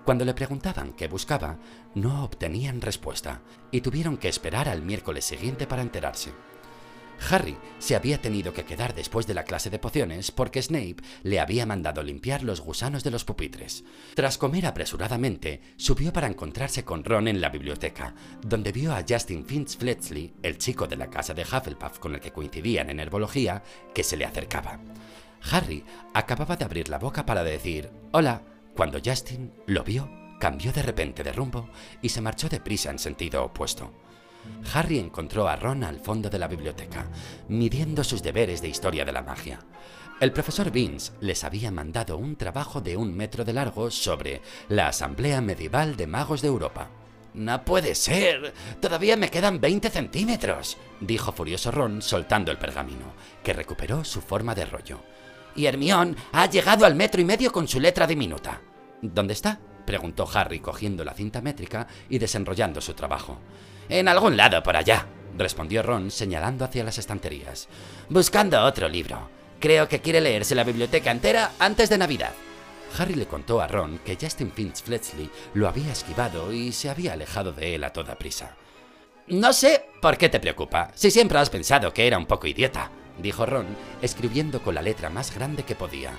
Cuando 0.06 0.24
le 0.24 0.34
preguntaban 0.34 0.94
qué 0.94 1.08
buscaba, 1.08 1.58
no 1.94 2.24
obtenían 2.24 2.80
respuesta 2.80 3.42
y 3.72 3.82
tuvieron 3.82 4.18
que 4.18 4.30
esperar 4.30 4.70
al 4.70 4.82
miércoles 4.82 5.26
siguiente 5.26 5.68
para 5.68 5.82
enterarse. 5.82 6.32
Harry 7.30 7.58
se 7.80 7.96
había 7.96 8.22
tenido 8.22 8.54
que 8.54 8.66
quedar 8.66 8.94
después 8.94 9.28
de 9.28 9.34
la 9.34 9.44
clase 9.44 9.70
de 9.70 9.80
pociones 9.80 10.32
porque 10.32 10.62
Snape 10.62 10.98
le 11.24 11.40
había 11.40 11.66
mandado 11.66 12.04
limpiar 12.04 12.44
los 12.44 12.62
gusanos 12.62 13.04
de 13.04 13.12
los 13.12 13.26
pupitres. 13.26 13.84
Tras 14.16 14.38
comer 14.38 14.66
apresuradamente, 14.66 15.62
subió 15.78 16.14
para 16.14 16.28
encontrarse 16.28 16.84
con 16.84 17.04
Ron 17.04 17.28
en 17.28 17.42
la 17.42 17.50
biblioteca, 17.50 18.14
donde 18.42 18.72
vio 18.72 18.94
a 18.94 19.04
Justin 19.08 19.46
Finch 19.46 19.78
Fletchley, 19.78 20.34
el 20.44 20.58
chico 20.58 20.88
de 20.88 20.98
la 20.98 21.10
casa 21.10 21.34
de 21.34 21.44
Hufflepuff 21.44 22.00
con 22.00 22.16
el 22.16 22.22
que 22.22 22.32
coincidían 22.32 22.90
en 22.90 23.00
herbología, 23.00 23.64
que 23.94 24.04
se 24.04 24.18
le 24.18 24.26
acercaba. 24.26 24.80
Harry 25.52 25.84
acababa 26.14 26.56
de 26.56 26.66
abrir 26.66 26.90
la 26.90 26.98
boca 26.98 27.26
para 27.26 27.44
decir 27.44 27.90
hola 28.12 28.42
cuando 28.76 29.00
Justin 29.04 29.54
lo 29.66 29.84
vio, 29.84 30.10
cambió 30.40 30.72
de 30.72 30.84
repente 30.84 31.24
de 31.24 31.34
rumbo 31.34 31.70
y 32.02 32.10
se 32.10 32.22
marchó 32.22 32.48
deprisa 32.50 32.92
en 32.92 33.00
sentido 33.00 33.44
opuesto. 33.44 33.92
Harry 34.74 35.00
encontró 35.00 35.48
a 35.48 35.56
Ron 35.56 35.84
al 35.84 36.00
fondo 36.00 36.30
de 36.30 36.40
la 36.40 36.48
biblioteca, 36.48 37.08
midiendo 37.48 38.04
sus 38.04 38.22
deberes 38.22 38.62
de 38.62 38.70
historia 38.70 39.06
de 39.06 39.12
la 39.12 39.22
magia. 39.22 39.60
El 40.20 40.34
profesor 40.34 40.72
Vince 40.72 41.14
les 41.22 41.44
había 41.44 41.70
mandado 41.70 42.18
un 42.18 42.36
trabajo 42.36 42.82
de 42.82 42.98
un 42.98 43.16
metro 43.16 43.46
de 43.46 43.54
largo 43.54 43.92
sobre 43.92 44.42
la 44.68 44.88
Asamblea 44.88 45.42
Medieval 45.42 45.96
de 45.96 46.08
Magos 46.08 46.42
de 46.42 46.48
Europa. 46.48 46.90
No 47.36 47.64
puede 47.64 47.94
ser. 47.94 48.52
Todavía 48.82 49.16
me 49.16 49.30
quedan 49.30 49.62
20 49.62 49.92
centímetros, 49.92 50.78
dijo 51.00 51.32
furioso 51.32 51.70
Ron 51.70 52.02
soltando 52.02 52.52
el 52.52 52.58
pergamino, 52.58 53.14
que 53.44 53.54
recuperó 53.54 54.04
su 54.04 54.22
forma 54.22 54.56
de 54.56 54.66
rollo. 54.66 55.02
Y 55.56 55.68
Hermión 55.68 56.16
ha 56.32 56.48
llegado 56.48 56.86
al 56.86 56.96
metro 56.96 57.22
y 57.22 57.26
medio 57.26 57.52
con 57.52 57.68
su 57.68 57.80
letra 57.80 58.08
diminuta. 58.08 58.60
¿Dónde 59.04 59.34
está? 59.34 59.60
preguntó 59.86 60.28
Harry 60.34 60.60
cogiendo 60.60 61.06
la 61.06 61.14
cinta 61.14 61.42
métrica 61.42 61.88
y 62.10 62.18
desenrollando 62.18 62.82
su 62.82 62.96
trabajo. 62.96 63.40
En 63.90 64.08
algún 64.08 64.36
lado 64.36 64.62
por 64.64 64.76
allá, 64.76 65.08
respondió 65.38 65.84
Ron 65.84 66.12
señalando 66.12 66.66
hacia 66.66 66.84
las 66.84 66.98
estanterías. 66.98 67.68
Buscando 68.10 68.64
otro 68.64 68.90
libro. 68.90 69.30
Creo 69.60 69.88
que 69.88 70.02
quiere 70.02 70.22
leerse 70.22 70.56
la 70.56 70.64
biblioteca 70.64 71.12
entera 71.12 71.52
antes 71.60 71.90
de 71.90 71.98
Navidad. 71.98 72.34
Harry 72.98 73.16
le 73.16 73.26
contó 73.26 73.62
a 73.62 73.68
Ron 73.68 74.00
que 74.00 74.18
Justin 74.20 74.52
Finch 74.52 74.84
Fletchley 74.84 75.30
lo 75.54 75.68
había 75.68 75.92
esquivado 75.92 76.52
y 76.54 76.72
se 76.72 76.90
había 76.90 77.14
alejado 77.14 77.52
de 77.52 77.76
él 77.76 77.84
a 77.84 77.92
toda 77.92 78.18
prisa. 78.18 78.56
No 79.28 79.52
sé 79.52 79.86
por 80.02 80.18
qué 80.18 80.30
te 80.30 80.40
preocupa, 80.40 80.92
si 80.96 81.12
siempre 81.12 81.38
has 81.38 81.50
pensado 81.50 81.94
que 81.94 82.08
era 82.08 82.18
un 82.18 82.26
poco 82.26 82.48
idiota, 82.48 82.92
dijo 83.18 83.46
Ron, 83.46 83.68
escribiendo 84.02 84.62
con 84.62 84.76
la 84.76 84.82
letra 84.82 85.10
más 85.10 85.36
grande 85.36 85.64
que 85.64 85.76
podía. 85.76 86.12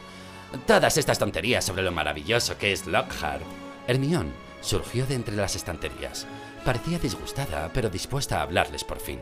Todas 0.66 0.96
estas 0.98 1.18
tonterías 1.18 1.64
sobre 1.64 1.82
lo 1.82 1.92
maravilloso 1.92 2.58
que 2.58 2.72
es 2.72 2.86
Lockhart. 2.86 3.42
Hermione 3.86 4.30
surgió 4.60 5.06
de 5.06 5.14
entre 5.14 5.36
las 5.36 5.56
estanterías. 5.56 6.26
Parecía 6.64 6.98
disgustada, 6.98 7.70
pero 7.72 7.90
dispuesta 7.90 8.38
a 8.38 8.42
hablarles 8.42 8.84
por 8.84 9.00
fin. 9.00 9.18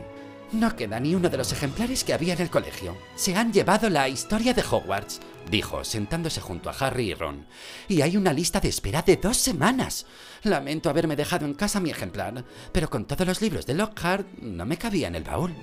No 0.51 0.77
queda 0.77 0.99
ni 1.01 1.13
uno 1.13 1.29
de 1.29 1.37
los 1.37 1.51
ejemplares 1.51 2.05
que 2.05 2.13
había 2.13 2.33
en 2.33 2.41
el 2.41 2.49
colegio. 2.49 2.97
Se 3.15 3.35
han 3.35 3.51
llevado 3.51 3.89
la 3.89 4.07
historia 4.07 4.53
de 4.53 4.61
Hogwarts, 4.61 5.19
dijo, 5.51 5.83
sentándose 5.83 6.39
junto 6.39 6.69
a 6.69 6.73
Harry 6.73 7.11
y 7.11 7.13
Ron. 7.13 7.45
Y 7.89 8.01
hay 8.01 8.15
una 8.15 8.31
lista 8.31 8.61
de 8.61 8.69
espera 8.69 9.01
de 9.01 9.17
dos 9.17 9.35
semanas. 9.35 10.05
Lamento 10.43 10.89
haberme 10.89 11.17
dejado 11.17 11.45
en 11.45 11.53
casa 11.53 11.81
mi 11.81 11.89
ejemplar, 11.89 12.45
pero 12.71 12.89
con 12.89 13.03
todos 13.05 13.27
los 13.27 13.41
libros 13.41 13.65
de 13.65 13.73
Lockhart 13.73 14.25
no 14.39 14.65
me 14.65 14.77
cabía 14.77 15.09
en 15.09 15.15
el 15.15 15.25
baúl. 15.25 15.53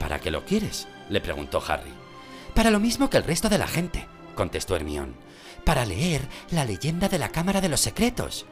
¿Para 0.00 0.18
qué 0.18 0.32
lo 0.32 0.44
quieres? 0.44 0.88
le 1.08 1.20
preguntó 1.20 1.62
Harry. 1.66 1.92
Para 2.52 2.70
lo 2.70 2.80
mismo 2.80 3.08
que 3.10 3.18
el 3.18 3.24
resto 3.24 3.48
de 3.48 3.58
la 3.58 3.68
gente, 3.68 4.08
contestó 4.34 4.74
Hermione. 4.74 5.14
Para 5.64 5.86
leer 5.86 6.22
la 6.50 6.64
leyenda 6.64 7.08
de 7.08 7.20
la 7.20 7.28
Cámara 7.28 7.60
de 7.60 7.68
los 7.68 7.80
Secretos. 7.80 8.44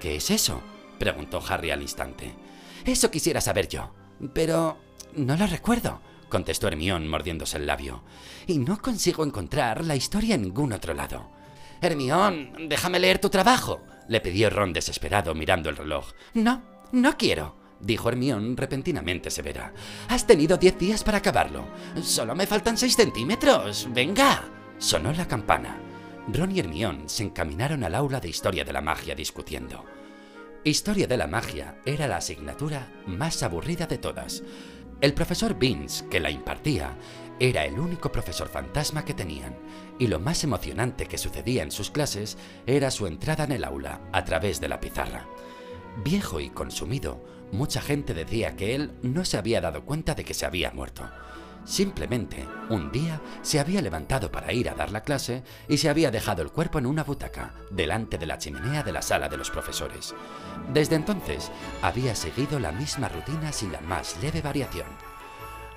¿Qué 0.00 0.16
es 0.16 0.30
eso? 0.30 0.62
Preguntó 0.98 1.42
Harry 1.48 1.70
al 1.70 1.82
instante. 1.82 2.34
Eso 2.84 3.10
quisiera 3.10 3.40
saber 3.40 3.68
yo. 3.68 3.92
Pero 4.32 4.78
no 5.14 5.36
lo 5.36 5.46
recuerdo, 5.46 6.00
contestó 6.28 6.68
Hermión 6.68 7.08
mordiéndose 7.08 7.56
el 7.56 7.66
labio. 7.66 8.02
Y 8.46 8.58
no 8.58 8.80
consigo 8.80 9.24
encontrar 9.24 9.84
la 9.84 9.96
historia 9.96 10.34
en 10.34 10.42
ningún 10.42 10.72
otro 10.72 10.94
lado. 10.94 11.30
Hermión, 11.80 12.68
déjame 12.68 12.98
leer 12.98 13.18
tu 13.18 13.28
trabajo, 13.28 13.82
le 14.08 14.20
pidió 14.20 14.50
Ron 14.50 14.72
desesperado 14.72 15.34
mirando 15.34 15.68
el 15.68 15.76
reloj. 15.76 16.12
No, 16.34 16.62
no 16.92 17.16
quiero, 17.16 17.56
dijo 17.80 18.08
Hermión 18.08 18.56
repentinamente 18.56 19.30
severa. 19.30 19.72
Has 20.08 20.26
tenido 20.26 20.56
diez 20.56 20.78
días 20.78 21.04
para 21.04 21.18
acabarlo. 21.18 21.66
Solo 22.02 22.34
me 22.34 22.46
faltan 22.46 22.78
seis 22.78 22.96
centímetros. 22.96 23.88
Venga. 23.92 24.44
Sonó 24.78 25.12
la 25.12 25.26
campana. 25.26 25.78
Ron 26.28 26.54
y 26.54 26.60
Hermión 26.60 27.04
se 27.06 27.22
encaminaron 27.22 27.84
al 27.84 27.94
aula 27.94 28.20
de 28.20 28.28
historia 28.28 28.64
de 28.64 28.72
la 28.72 28.80
magia 28.80 29.14
discutiendo. 29.14 29.84
Historia 30.66 31.06
de 31.06 31.16
la 31.16 31.28
magia 31.28 31.76
era 31.84 32.08
la 32.08 32.16
asignatura 32.16 32.92
más 33.06 33.44
aburrida 33.44 33.86
de 33.86 33.98
todas. 33.98 34.42
El 35.00 35.14
profesor 35.14 35.56
Vince, 35.56 36.08
que 36.08 36.18
la 36.18 36.28
impartía, 36.28 36.98
era 37.38 37.64
el 37.64 37.78
único 37.78 38.10
profesor 38.10 38.48
fantasma 38.48 39.04
que 39.04 39.14
tenían, 39.14 39.56
y 40.00 40.08
lo 40.08 40.18
más 40.18 40.42
emocionante 40.42 41.06
que 41.06 41.18
sucedía 41.18 41.62
en 41.62 41.70
sus 41.70 41.92
clases 41.92 42.36
era 42.66 42.90
su 42.90 43.06
entrada 43.06 43.44
en 43.44 43.52
el 43.52 43.62
aula 43.62 44.00
a 44.12 44.24
través 44.24 44.60
de 44.60 44.66
la 44.66 44.80
pizarra. 44.80 45.28
Viejo 46.02 46.40
y 46.40 46.50
consumido, 46.50 47.24
mucha 47.52 47.80
gente 47.80 48.12
decía 48.12 48.56
que 48.56 48.74
él 48.74 48.90
no 49.02 49.24
se 49.24 49.38
había 49.38 49.60
dado 49.60 49.84
cuenta 49.84 50.16
de 50.16 50.24
que 50.24 50.34
se 50.34 50.46
había 50.46 50.72
muerto. 50.72 51.08
Simplemente, 51.66 52.46
un 52.70 52.92
día 52.92 53.20
se 53.42 53.58
había 53.58 53.82
levantado 53.82 54.30
para 54.30 54.52
ir 54.52 54.70
a 54.70 54.74
dar 54.74 54.92
la 54.92 55.02
clase 55.02 55.42
y 55.68 55.78
se 55.78 55.88
había 55.88 56.12
dejado 56.12 56.42
el 56.42 56.52
cuerpo 56.52 56.78
en 56.78 56.86
una 56.86 57.02
butaca, 57.02 57.56
delante 57.72 58.18
de 58.18 58.26
la 58.26 58.38
chimenea 58.38 58.84
de 58.84 58.92
la 58.92 59.02
sala 59.02 59.28
de 59.28 59.36
los 59.36 59.50
profesores. 59.50 60.14
Desde 60.72 60.94
entonces, 60.94 61.50
había 61.82 62.14
seguido 62.14 62.60
la 62.60 62.70
misma 62.70 63.08
rutina 63.08 63.50
sin 63.50 63.72
la 63.72 63.80
más 63.80 64.16
leve 64.22 64.40
variación. 64.42 64.86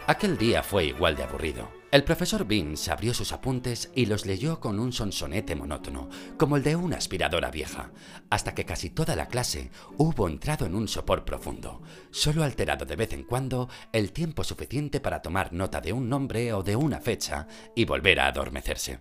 Aquel 0.05 0.37
día 0.37 0.61
fue 0.61 0.85
igual 0.85 1.15
de 1.15 1.23
aburrido. 1.23 1.78
El 1.91 2.03
profesor 2.03 2.45
Beans 2.45 2.87
abrió 2.87 3.15
sus 3.15 3.31
apuntes 3.31 3.89
y 3.95 4.05
los 4.05 4.27
leyó 4.27 4.59
con 4.59 4.79
un 4.79 4.93
sonsonete 4.93 5.55
monótono, 5.55 6.07
como 6.37 6.55
el 6.55 6.61
de 6.61 6.75
una 6.75 6.97
aspiradora 6.97 7.49
vieja, 7.49 7.89
hasta 8.29 8.53
que 8.53 8.63
casi 8.63 8.91
toda 8.91 9.15
la 9.15 9.27
clase 9.27 9.71
hubo 9.97 10.27
entrado 10.27 10.67
en 10.67 10.75
un 10.75 10.87
sopor 10.87 11.25
profundo, 11.25 11.81
solo 12.11 12.43
alterado 12.43 12.85
de 12.85 12.95
vez 12.95 13.13
en 13.13 13.23
cuando 13.23 13.69
el 13.91 14.11
tiempo 14.11 14.43
suficiente 14.43 14.99
para 14.99 15.23
tomar 15.23 15.51
nota 15.51 15.81
de 15.81 15.91
un 15.91 16.07
nombre 16.07 16.53
o 16.53 16.61
de 16.61 16.75
una 16.75 16.99
fecha 16.99 17.47
y 17.75 17.85
volver 17.85 18.19
a 18.19 18.27
adormecerse. 18.27 18.99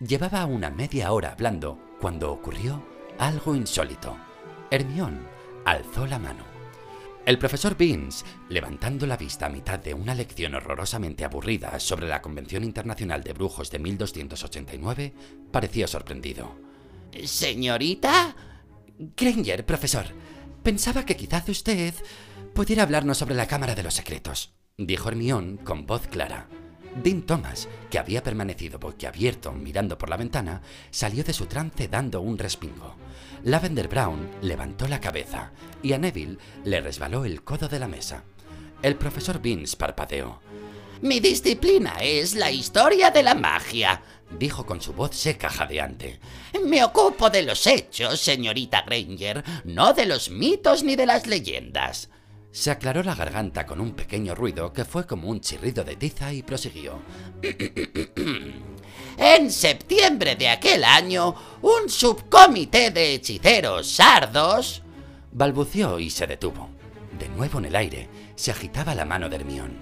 Llevaba 0.00 0.44
una 0.44 0.70
media 0.70 1.12
hora 1.12 1.30
hablando 1.30 1.78
cuando 2.00 2.32
ocurrió 2.32 2.84
algo 3.20 3.54
insólito. 3.54 4.16
Hermión 4.72 5.20
alzó 5.64 6.04
la 6.04 6.18
mano. 6.18 6.57
El 7.28 7.38
profesor 7.38 7.76
Beans, 7.76 8.24
levantando 8.48 9.06
la 9.06 9.18
vista 9.18 9.44
a 9.44 9.48
mitad 9.50 9.78
de 9.78 9.92
una 9.92 10.14
lección 10.14 10.54
horrorosamente 10.54 11.26
aburrida 11.26 11.78
sobre 11.78 12.08
la 12.08 12.22
Convención 12.22 12.64
Internacional 12.64 13.22
de 13.22 13.34
Brujos 13.34 13.70
de 13.70 13.78
1289, 13.78 15.12
parecía 15.50 15.86
sorprendido. 15.86 16.56
¿Señorita? 17.22 18.34
Granger, 19.14 19.66
profesor. 19.66 20.06
Pensaba 20.62 21.04
que 21.04 21.18
quizás 21.18 21.46
usted 21.50 21.92
pudiera 22.54 22.84
hablarnos 22.84 23.18
sobre 23.18 23.34
la 23.34 23.46
Cámara 23.46 23.74
de 23.74 23.82
los 23.82 23.92
Secretos, 23.92 24.54
dijo 24.78 25.10
Hermión 25.10 25.58
con 25.58 25.84
voz 25.84 26.06
clara. 26.06 26.48
Dean 27.02 27.20
Thomas, 27.20 27.68
que 27.90 27.98
había 27.98 28.22
permanecido 28.22 28.78
boquiabierto 28.78 29.52
mirando 29.52 29.98
por 29.98 30.08
la 30.08 30.16
ventana, 30.16 30.62
salió 30.90 31.22
de 31.24 31.34
su 31.34 31.44
trance 31.44 31.88
dando 31.88 32.22
un 32.22 32.38
respingo. 32.38 32.96
Lavender 33.44 33.88
Brown 33.88 34.28
levantó 34.42 34.88
la 34.88 35.00
cabeza 35.00 35.52
y 35.82 35.92
a 35.92 35.98
Neville 35.98 36.38
le 36.64 36.80
resbaló 36.80 37.24
el 37.24 37.42
codo 37.42 37.68
de 37.68 37.78
la 37.78 37.88
mesa. 37.88 38.24
El 38.82 38.96
profesor 38.96 39.40
Beans 39.40 39.76
parpadeó. 39.76 40.40
Mi 41.00 41.20
disciplina 41.20 41.94
es 42.00 42.34
la 42.34 42.50
historia 42.50 43.10
de 43.10 43.22
la 43.22 43.34
magia, 43.34 44.02
dijo 44.38 44.66
con 44.66 44.80
su 44.80 44.92
voz 44.92 45.14
seca 45.14 45.48
jadeante. 45.48 46.18
Me 46.64 46.82
ocupo 46.82 47.30
de 47.30 47.42
los 47.42 47.66
hechos, 47.66 48.20
señorita 48.20 48.82
Granger, 48.82 49.44
no 49.64 49.92
de 49.92 50.06
los 50.06 50.30
mitos 50.30 50.82
ni 50.82 50.96
de 50.96 51.06
las 51.06 51.26
leyendas. 51.26 52.10
Se 52.50 52.72
aclaró 52.72 53.04
la 53.04 53.14
garganta 53.14 53.66
con 53.66 53.80
un 53.80 53.92
pequeño 53.92 54.34
ruido 54.34 54.72
que 54.72 54.84
fue 54.84 55.06
como 55.06 55.28
un 55.28 55.40
chirrido 55.40 55.84
de 55.84 55.94
tiza 55.94 56.32
y 56.32 56.42
prosiguió. 56.42 57.00
en 59.18 59.50
septiembre 59.50 60.36
de 60.36 60.48
aquel 60.48 60.84
año, 60.84 61.34
un 61.62 61.88
subcomité 61.88 62.90
de 62.90 63.14
hechiceros 63.14 63.88
sardos... 63.88 64.82
balbuceó 65.32 65.98
y 65.98 66.08
se 66.08 66.26
detuvo. 66.26 66.70
De 67.18 67.28
nuevo 67.28 67.58
en 67.58 67.66
el 67.66 67.76
aire 67.76 68.08
se 68.36 68.52
agitaba 68.52 68.94
la 68.94 69.04
mano 69.04 69.28
de 69.28 69.36
Hermión. 69.36 69.76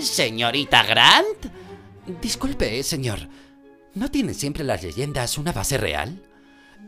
¿Señorita 0.00 0.84
Grant? 0.84 1.46
Disculpe, 2.20 2.82
señor. 2.82 3.18
¿No 3.94 4.10
tienen 4.10 4.34
siempre 4.34 4.64
las 4.64 4.82
leyendas 4.82 5.38
una 5.38 5.52
base 5.52 5.76
real? 5.76 6.22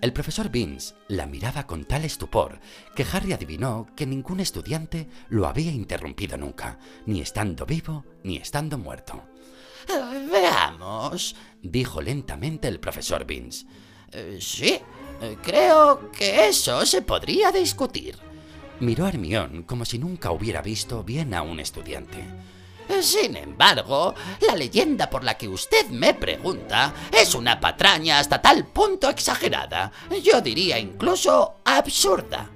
El 0.01 0.13
profesor 0.13 0.51
Beans 0.51 0.95
la 1.09 1.27
miraba 1.27 1.67
con 1.67 1.85
tal 1.85 2.05
estupor 2.05 2.61
que 2.95 3.07
Harry 3.13 3.33
adivinó 3.33 3.87
que 3.97 4.07
ningún 4.07 4.41
estudiante 4.41 5.09
lo 5.29 5.47
había 5.47 5.73
interrumpido 5.73 6.37
nunca, 6.37 6.79
ni 7.07 7.21
estando 7.21 7.67
vivo 7.67 8.05
ni 8.23 8.37
estando 8.37 8.79
muerto. 8.79 9.23
Veamos, 10.31 11.37
dijo 11.63 12.01
lentamente 12.01 12.69
el 12.69 12.81
profesor 12.81 13.25
Beans. 13.25 13.67
Eh, 14.13 14.39
sí, 14.41 14.79
eh, 15.21 15.37
creo 15.43 16.11
que 16.11 16.49
eso 16.49 16.85
se 16.87 17.03
podría 17.03 17.51
discutir. 17.51 18.17
Miró 18.81 19.07
a 19.07 19.09
Hermión 19.09 19.63
como 19.63 19.85
si 19.85 19.99
nunca 19.99 20.31
hubiera 20.31 20.63
visto 20.63 21.05
bien 21.05 21.35
a 21.35 21.43
un 21.43 21.61
estudiante. 21.61 22.25
Sin 23.01 23.37
embargo, 23.37 24.15
la 24.47 24.55
leyenda 24.55 25.09
por 25.09 25.25
la 25.25 25.39
que 25.39 25.49
usted 25.49 25.89
me 25.89 26.15
pregunta 26.15 26.93
es 27.11 27.35
una 27.35 27.59
patraña 27.59 28.19
hasta 28.19 28.43
tal 28.43 28.67
punto 28.67 29.09
exagerada, 29.09 29.91
yo 30.23 30.41
diría 30.41 30.79
incluso 30.79 31.57
absurda. 31.65 32.51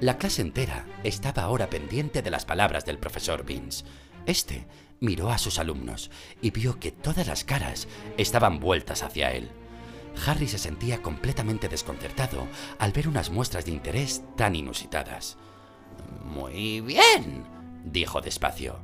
La 0.00 0.18
clase 0.18 0.42
entera 0.42 0.86
estaba 1.04 1.42
ahora 1.42 1.68
pendiente 1.68 2.22
de 2.22 2.30
las 2.30 2.44
palabras 2.44 2.84
del 2.84 2.98
profesor 2.98 3.44
Beans. 3.44 3.84
Este 4.26 4.66
miró 5.02 5.30
a 5.30 5.38
sus 5.38 5.58
alumnos 5.58 6.10
y 6.40 6.52
vio 6.52 6.78
que 6.78 6.92
todas 6.92 7.26
las 7.26 7.44
caras 7.44 7.88
estaban 8.16 8.60
vueltas 8.60 9.02
hacia 9.02 9.32
él. 9.32 9.50
Harry 10.26 10.46
se 10.46 10.58
sentía 10.58 11.02
completamente 11.02 11.68
desconcertado 11.68 12.46
al 12.78 12.92
ver 12.92 13.08
unas 13.08 13.28
muestras 13.28 13.64
de 13.64 13.72
interés 13.72 14.22
tan 14.36 14.54
inusitadas. 14.54 15.36
Muy 16.24 16.80
bien, 16.80 17.44
dijo 17.84 18.20
despacio. 18.20 18.78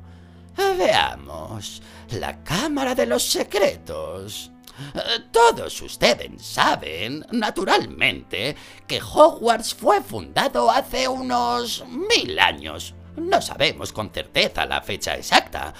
Veamos, 0.57 1.81
la 2.11 2.43
Cámara 2.43 2.95
de 2.95 3.05
los 3.05 3.23
Secretos. 3.23 4.51
Todos 5.31 5.81
ustedes 5.81 6.41
saben, 6.41 7.25
naturalmente, 7.31 8.57
que 8.87 9.01
Hogwarts 9.01 9.73
fue 9.73 10.01
fundado 10.01 10.69
hace 10.69 11.07
unos 11.07 11.85
mil 11.87 12.37
años. 12.39 12.93
No 13.19 13.41
sabemos 13.41 13.91
con 13.93 14.11
certeza 14.11 14.65
la 14.65 14.81
fecha 14.81 15.15
exacta, 15.15 15.73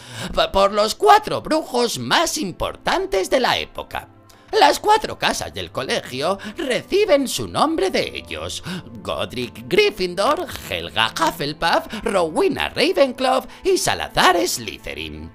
por 0.52 0.72
los 0.72 0.96
cuatro 0.96 1.42
brujos 1.42 1.98
más 1.98 2.38
importantes 2.38 3.30
de 3.30 3.40
la 3.40 3.58
época. 3.58 4.10
Las 4.52 4.80
cuatro 4.80 5.20
casas 5.20 5.54
del 5.54 5.72
colegio 5.72 6.40
reciben 6.58 7.28
su 7.28 7.48
nombre 7.48 7.92
de 7.92 8.12
ellos. 8.16 8.64
Godric 9.04 9.68
Gryffindor, 9.68 10.48
Helga 10.70 11.14
Hufflepuff, 11.14 12.04
Rowena 12.04 12.70
Ravenclaw 12.70 13.46
y 13.64 13.78
Salazar 13.78 14.36
Slytherin. 14.48 15.32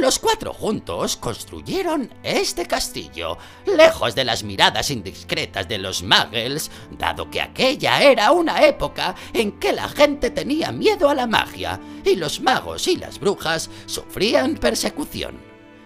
Los 0.00 0.18
cuatro 0.18 0.52
juntos 0.52 1.16
construyeron 1.16 2.12
este 2.22 2.66
castillo, 2.66 3.38
lejos 3.66 4.14
de 4.14 4.24
las 4.24 4.42
miradas 4.42 4.90
indiscretas 4.90 5.68
de 5.68 5.78
los 5.78 6.02
muggles, 6.02 6.70
dado 6.90 7.30
que 7.30 7.40
aquella 7.40 8.02
era 8.02 8.32
una 8.32 8.64
época 8.64 9.14
en 9.32 9.52
que 9.52 9.72
la 9.72 9.88
gente 9.88 10.30
tenía 10.30 10.72
miedo 10.72 11.08
a 11.08 11.14
la 11.14 11.26
magia 11.26 11.80
y 12.04 12.16
los 12.16 12.40
magos 12.40 12.88
y 12.88 12.96
las 12.96 13.20
brujas 13.20 13.70
sufrían 13.86 14.56
persecución. 14.56 15.40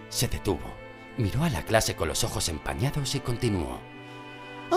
Se 0.09 0.27
detuvo 0.27 0.81
Miró 1.17 1.43
a 1.43 1.49
la 1.49 1.63
clase 1.63 1.95
con 1.95 2.07
los 2.07 2.23
ojos 2.23 2.47
empañados 2.49 3.15
y 3.15 3.19
continuó. 3.19 3.79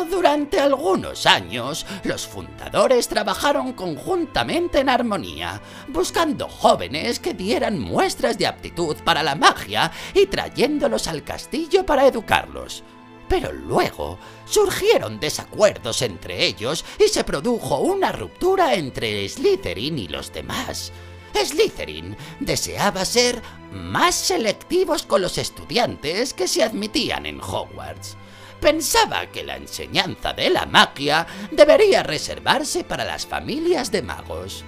Durante 0.03 0.59
algunos 0.59 1.25
años, 1.25 1.87
los 2.03 2.27
fundadores 2.27 3.07
trabajaron 3.07 3.75
conjuntamente 3.75 4.81
en 4.81 4.89
armonía, 4.89 5.63
buscando 5.89 6.49
jóvenes 6.49 7.21
que 7.21 7.33
dieran 7.33 7.79
muestras 7.79 8.37
de 8.37 8.49
aptitud 8.49 8.97
para 9.05 9.23
la 9.23 9.37
magia 9.37 9.93
y 10.13 10.27
trayéndolos 10.27 11.07
al 11.07 11.23
castillo 11.23 11.87
para 11.87 12.09
educarlos. 12.09 12.83
Pero 13.29 13.53
luego 13.53 14.19
surgieron 14.47 15.21
desacuerdos 15.21 16.03
entre 16.03 16.45
ellos 16.45 16.85
y 16.99 17.09
se 17.09 17.23
produjo 17.23 17.79
una 17.79 18.11
ruptura 18.11 18.75
entre 18.75 19.29
Slytherin 19.29 19.99
y 19.99 20.09
los 20.09 20.33
demás. 20.33 20.93
Slytherin 21.33 22.17
deseaba 22.41 23.05
ser 23.05 23.41
más 23.73 24.15
selectivos 24.15 25.05
con 25.05 25.23
los 25.23 25.39
estudiantes 25.39 26.35
que 26.35 26.49
se 26.49 26.63
admitían 26.63 27.27
en 27.27 27.41
Hogwarts. 27.41 28.17
Pensaba 28.61 29.27
que 29.27 29.45
la 29.45 29.57
enseñanza 29.57 30.33
de 30.33 30.51
la 30.51 30.67
magia 30.67 31.27
debería 31.51 32.03
reservarse 32.03 32.85
para 32.85 33.05
las 33.05 33.27
familias 33.27 33.91
de 33.93 34.03
magos. 34.03 34.65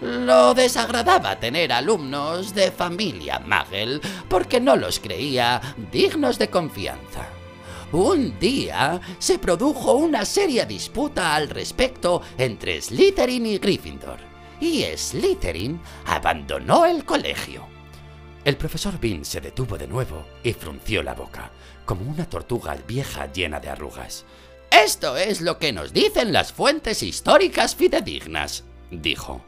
Lo 0.00 0.52
desagradaba 0.52 1.38
tener 1.40 1.72
alumnos 1.72 2.54
de 2.54 2.70
familia 2.70 3.38
Magel 3.38 4.00
porque 4.28 4.60
no 4.60 4.76
los 4.76 5.00
creía 5.00 5.60
dignos 5.90 6.38
de 6.38 6.50
confianza. 6.50 7.28
Un 7.92 8.38
día 8.38 9.00
se 9.18 9.38
produjo 9.38 9.94
una 9.94 10.24
seria 10.24 10.66
disputa 10.66 11.34
al 11.34 11.48
respecto 11.48 12.20
entre 12.36 12.82
Slytherin 12.82 13.46
y 13.46 13.58
Gryffindor 13.58 14.36
y 14.60 14.84
Slytherin 14.84 15.80
abandonó 16.06 16.86
el 16.86 17.04
colegio. 17.04 17.66
El 18.44 18.56
profesor 18.56 18.98
Bean 19.00 19.24
se 19.24 19.40
detuvo 19.40 19.76
de 19.76 19.88
nuevo 19.88 20.24
y 20.42 20.52
frunció 20.52 21.02
la 21.02 21.14
boca, 21.14 21.50
como 21.86 22.10
una 22.10 22.28
tortuga 22.28 22.76
vieja 22.86 23.32
llena 23.32 23.60
de 23.60 23.70
arrugas. 23.70 24.24
Esto 24.70 25.16
es 25.16 25.40
lo 25.40 25.58
que 25.58 25.72
nos 25.72 25.92
dicen 25.92 26.32
las 26.32 26.52
fuentes 26.52 27.02
históricas 27.02 27.74
fidedignas, 27.74 28.64
dijo. 28.90 29.42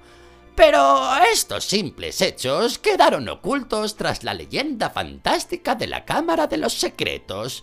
Pero 0.55 1.11
estos 1.33 1.65
simples 1.65 2.21
hechos 2.21 2.79
quedaron 2.79 3.29
ocultos 3.29 3.97
tras 3.97 4.25
la 4.25 4.35
leyenda 4.35 4.91
fantástica 4.91 5.75
de 5.75 5.87
la 5.87 6.05
Cámara 6.05 6.47
de 6.47 6.57
los 6.57 6.73
Secretos, 6.73 7.63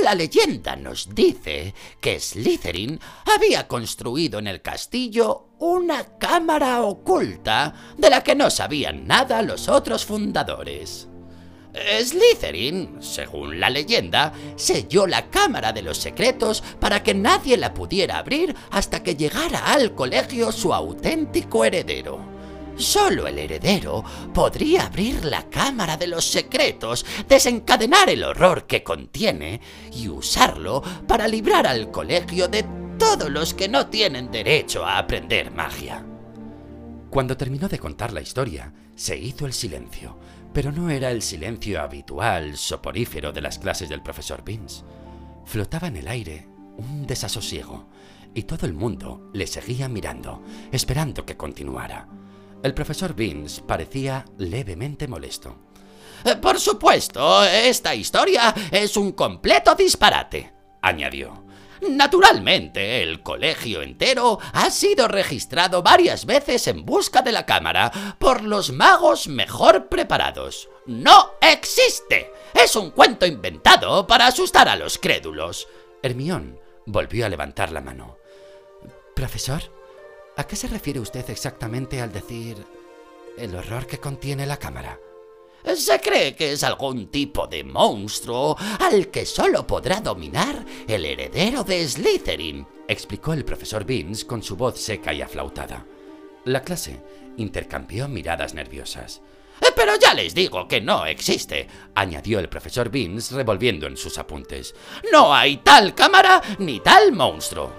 la 0.00 0.14
leyenda 0.14 0.74
nos 0.74 1.14
dice 1.14 1.74
que 2.00 2.18
Slytherin 2.18 2.98
había 3.36 3.68
construido 3.68 4.38
en 4.38 4.46
el 4.46 4.62
castillo 4.62 5.48
una 5.58 6.18
cámara 6.18 6.82
oculta 6.82 7.74
de 7.98 8.08
la 8.08 8.22
que 8.24 8.34
no 8.34 8.50
sabían 8.50 9.06
nada 9.06 9.42
los 9.42 9.68
otros 9.68 10.06
fundadores. 10.06 11.08
Slytherin, 11.74 12.98
según 13.00 13.58
la 13.58 13.70
leyenda, 13.70 14.32
selló 14.56 15.06
la 15.06 15.30
Cámara 15.30 15.72
de 15.72 15.82
los 15.82 15.98
Secretos 15.98 16.62
para 16.78 17.02
que 17.02 17.14
nadie 17.14 17.56
la 17.56 17.72
pudiera 17.72 18.18
abrir 18.18 18.54
hasta 18.70 19.02
que 19.02 19.16
llegara 19.16 19.72
al 19.72 19.94
colegio 19.94 20.52
su 20.52 20.74
auténtico 20.74 21.64
heredero. 21.64 22.32
Solo 22.76 23.26
el 23.26 23.38
heredero 23.38 24.02
podría 24.32 24.86
abrir 24.86 25.24
la 25.24 25.48
Cámara 25.48 25.96
de 25.96 26.06
los 26.06 26.24
Secretos, 26.24 27.04
desencadenar 27.28 28.08
el 28.08 28.24
horror 28.24 28.66
que 28.66 28.82
contiene 28.82 29.60
y 29.92 30.08
usarlo 30.08 30.82
para 31.06 31.28
librar 31.28 31.66
al 31.66 31.90
colegio 31.90 32.48
de 32.48 32.64
todos 32.98 33.30
los 33.30 33.54
que 33.54 33.68
no 33.68 33.88
tienen 33.88 34.30
derecho 34.30 34.84
a 34.84 34.98
aprender 34.98 35.50
magia. 35.50 36.04
Cuando 37.10 37.36
terminó 37.36 37.68
de 37.68 37.78
contar 37.78 38.12
la 38.12 38.22
historia, 38.22 38.72
se 38.94 39.18
hizo 39.18 39.44
el 39.44 39.52
silencio, 39.52 40.18
pero 40.52 40.72
no 40.72 40.90
era 40.90 41.10
el 41.10 41.22
silencio 41.22 41.80
habitual, 41.80 42.56
soporífero 42.56 43.32
de 43.32 43.40
las 43.40 43.58
clases 43.58 43.88
del 43.88 44.02
profesor 44.02 44.44
Vince. 44.44 44.84
Flotaba 45.44 45.88
en 45.88 45.96
el 45.96 46.08
aire 46.08 46.48
un 46.76 47.06
desasosiego, 47.06 47.88
y 48.34 48.44
todo 48.44 48.66
el 48.66 48.72
mundo 48.72 49.30
le 49.32 49.46
seguía 49.46 49.88
mirando, 49.88 50.42
esperando 50.70 51.24
que 51.26 51.36
continuara. 51.36 52.08
El 52.62 52.74
profesor 52.74 53.14
Vince 53.14 53.62
parecía 53.62 54.24
levemente 54.38 55.08
molesto. 55.08 55.56
Eh, 56.24 56.36
por 56.36 56.58
supuesto, 56.60 57.44
esta 57.44 57.94
historia 57.94 58.54
es 58.70 58.96
un 58.96 59.12
completo 59.12 59.74
disparate, 59.74 60.52
añadió. 60.80 61.41
Naturalmente, 61.88 63.02
el 63.02 63.22
colegio 63.22 63.82
entero 63.82 64.38
ha 64.52 64.70
sido 64.70 65.08
registrado 65.08 65.82
varias 65.82 66.26
veces 66.26 66.68
en 66.68 66.84
busca 66.84 67.22
de 67.22 67.32
la 67.32 67.44
cámara 67.44 68.16
por 68.20 68.44
los 68.44 68.70
magos 68.70 69.26
mejor 69.26 69.88
preparados. 69.88 70.68
¡No 70.86 71.32
existe! 71.40 72.32
Es 72.54 72.76
un 72.76 72.90
cuento 72.92 73.26
inventado 73.26 74.06
para 74.06 74.28
asustar 74.28 74.68
a 74.68 74.76
los 74.76 74.96
crédulos. 74.98 75.66
Hermión 76.02 76.60
volvió 76.86 77.26
a 77.26 77.28
levantar 77.28 77.72
la 77.72 77.80
mano. 77.80 78.16
Profesor, 79.16 79.62
¿a 80.36 80.44
qué 80.44 80.54
se 80.54 80.68
refiere 80.68 81.00
usted 81.00 81.28
exactamente 81.30 82.00
al 82.00 82.12
decir 82.12 82.64
el 83.36 83.56
horror 83.56 83.88
que 83.88 83.98
contiene 83.98 84.46
la 84.46 84.56
cámara? 84.56 85.00
Se 85.64 86.00
cree 86.00 86.34
que 86.34 86.52
es 86.52 86.64
algún 86.64 87.06
tipo 87.06 87.46
de 87.46 87.64
monstruo 87.64 88.56
al 88.80 89.08
que 89.08 89.24
solo 89.24 89.66
podrá 89.66 90.00
dominar 90.00 90.64
el 90.88 91.04
heredero 91.04 91.62
de 91.64 91.86
Slytherin, 91.88 92.66
explicó 92.88 93.32
el 93.32 93.44
profesor 93.44 93.84
Beans 93.84 94.24
con 94.24 94.42
su 94.42 94.56
voz 94.56 94.78
seca 94.78 95.12
y 95.12 95.22
aflautada. 95.22 95.86
La 96.44 96.62
clase 96.62 97.00
intercambió 97.36 98.08
miradas 98.08 98.54
nerviosas. 98.54 99.22
Eh, 99.60 99.72
pero 99.76 99.92
ya 99.96 100.12
les 100.12 100.34
digo 100.34 100.66
que 100.66 100.80
no 100.80 101.06
existe, 101.06 101.68
añadió 101.94 102.40
el 102.40 102.48
profesor 102.48 102.90
Beans 102.90 103.30
revolviendo 103.30 103.86
en 103.86 103.96
sus 103.96 104.18
apuntes. 104.18 104.74
No 105.12 105.32
hay 105.32 105.58
tal 105.58 105.94
cámara 105.94 106.42
ni 106.58 106.80
tal 106.80 107.12
monstruo. 107.12 107.72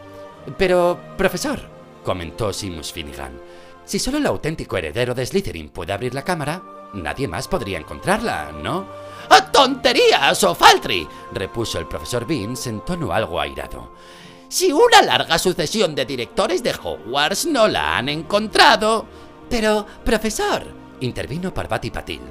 Pero, 0.57 0.99
profesor, 1.17 1.59
comentó 2.03 2.53
Simus 2.53 2.93
Finnegan, 2.93 3.39
si 3.85 3.99
solo 3.99 4.17
el 4.17 4.25
auténtico 4.25 4.77
heredero 4.77 5.13
de 5.13 5.25
Slytherin 5.25 5.69
puede 5.69 5.91
abrir 5.91 6.13
la 6.13 6.23
cámara, 6.23 6.63
Nadie 6.93 7.27
más 7.27 7.47
podría 7.47 7.79
encontrarla, 7.79 8.51
¿no? 8.51 8.85
¡Ah, 9.29 9.51
¡Tonterías, 9.51 10.43
O'Faltry! 10.43 11.07
repuso 11.31 11.79
el 11.79 11.87
profesor 11.87 12.25
Beans 12.25 12.67
en 12.67 12.81
tono 12.81 13.11
algo 13.11 13.39
airado. 13.39 13.93
Si 14.47 14.71
una 14.71 15.01
larga 15.01 15.39
sucesión 15.39 15.95
de 15.95 16.05
directores 16.05 16.61
de 16.61 16.75
Hogwarts 16.75 17.47
no 17.47 17.67
la 17.67 17.97
han 17.97 18.09
encontrado. 18.09 19.07
Pero, 19.49 19.87
profesor, 20.05 20.63
intervino 20.99 21.51
Parvati 21.51 21.89
Patil, 21.89 22.21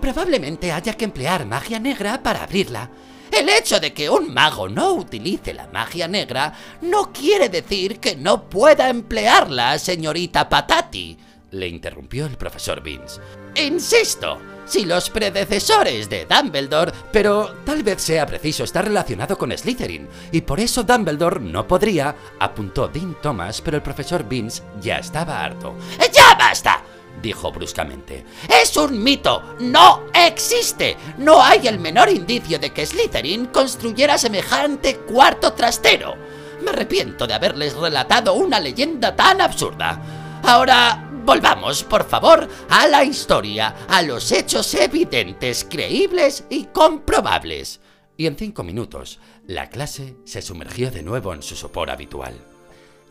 probablemente 0.00 0.72
haya 0.72 0.92
que 0.94 1.04
emplear 1.06 1.46
magia 1.46 1.78
negra 1.78 2.22
para 2.22 2.42
abrirla. 2.42 2.90
El 3.30 3.48
hecho 3.48 3.80
de 3.80 3.94
que 3.94 4.10
un 4.10 4.34
mago 4.34 4.68
no 4.68 4.92
utilice 4.92 5.54
la 5.54 5.68
magia 5.68 6.08
negra 6.08 6.52
no 6.82 7.12
quiere 7.12 7.48
decir 7.48 8.00
que 8.00 8.16
no 8.16 8.50
pueda 8.50 8.90
emplearla, 8.90 9.78
señorita 9.78 10.48
Patati 10.48 11.16
le 11.50 11.68
interrumpió 11.68 12.26
el 12.26 12.36
profesor 12.36 12.82
Vince. 12.82 13.20
Insisto, 13.54 14.38
si 14.66 14.84
los 14.84 15.10
predecesores 15.10 16.08
de 16.08 16.26
Dumbledore, 16.26 16.92
pero 17.12 17.56
tal 17.64 17.82
vez 17.82 18.00
sea 18.00 18.26
preciso 18.26 18.64
estar 18.64 18.84
relacionado 18.84 19.36
con 19.36 19.56
Slytherin, 19.56 20.08
y 20.32 20.42
por 20.42 20.60
eso 20.60 20.84
Dumbledore 20.84 21.40
no 21.40 21.66
podría, 21.66 22.14
apuntó 22.38 22.88
Dean 22.88 23.16
Thomas, 23.20 23.60
pero 23.60 23.76
el 23.76 23.82
profesor 23.82 24.24
Vince 24.28 24.62
ya 24.80 24.98
estaba 24.98 25.42
harto. 25.44 25.74
¡Ya 26.12 26.34
basta! 26.38 26.84
dijo 27.20 27.52
bruscamente. 27.52 28.24
Es 28.48 28.76
un 28.76 29.02
mito, 29.02 29.56
no 29.60 30.04
existe. 30.14 30.96
No 31.18 31.42
hay 31.42 31.66
el 31.68 31.78
menor 31.78 32.08
indicio 32.08 32.58
de 32.58 32.70
que 32.70 32.86
Slytherin 32.86 33.46
construyera 33.46 34.16
semejante 34.18 34.96
cuarto 34.98 35.52
trastero. 35.52 36.14
Me 36.62 36.70
arrepiento 36.70 37.26
de 37.26 37.34
haberles 37.34 37.74
relatado 37.74 38.34
una 38.34 38.60
leyenda 38.60 39.14
tan 39.14 39.40
absurda. 39.40 40.00
Ahora 40.42 41.09
Volvamos, 41.24 41.84
por 41.84 42.08
favor, 42.08 42.48
a 42.68 42.86
la 42.86 43.04
historia, 43.04 43.76
a 43.88 44.02
los 44.02 44.32
hechos 44.32 44.74
evidentes, 44.74 45.66
creíbles 45.68 46.44
y 46.48 46.64
comprobables. 46.64 47.80
Y 48.16 48.26
en 48.26 48.36
cinco 48.36 48.62
minutos, 48.62 49.18
la 49.46 49.68
clase 49.68 50.16
se 50.24 50.42
sumergió 50.42 50.90
de 50.90 51.02
nuevo 51.02 51.34
en 51.34 51.42
su 51.42 51.56
sopor 51.56 51.90
habitual. 51.90 52.34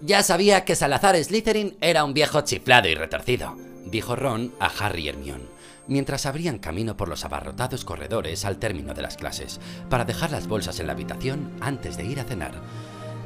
Ya 0.02 0.24
sabía 0.24 0.66
que 0.66 0.76
Salazar 0.76 1.22
Slytherin 1.22 1.78
era 1.82 2.04
un 2.04 2.14
viejo 2.14 2.42
chiflado 2.42 2.88
y 2.88 2.96
retorcido, 2.96 3.56
dijo 3.86 4.16
Ron 4.16 4.54
a 4.60 4.68
Harry 4.68 5.04
y 5.04 5.10
Hermione, 5.10 5.46
mientras 5.88 6.26
abrían 6.26 6.60
camino 6.60 6.96
por 6.96 7.10
los 7.10 7.26
abarrotados 7.26 7.86
corredores 7.86 8.46
al 8.46 8.58
término 8.58 8.94
de 8.94 9.02
las 9.02 9.18
clases, 9.18 9.60
para 9.90 10.06
dejar 10.06 10.32
las 10.32 10.48
bolsas 10.48 10.80
en 10.80 10.88
la 10.88 10.94
habitación 10.94 11.52
antes 11.60 11.98
de 11.98 12.06
ir 12.06 12.20
a 12.20 12.24
cenar. 12.24 12.54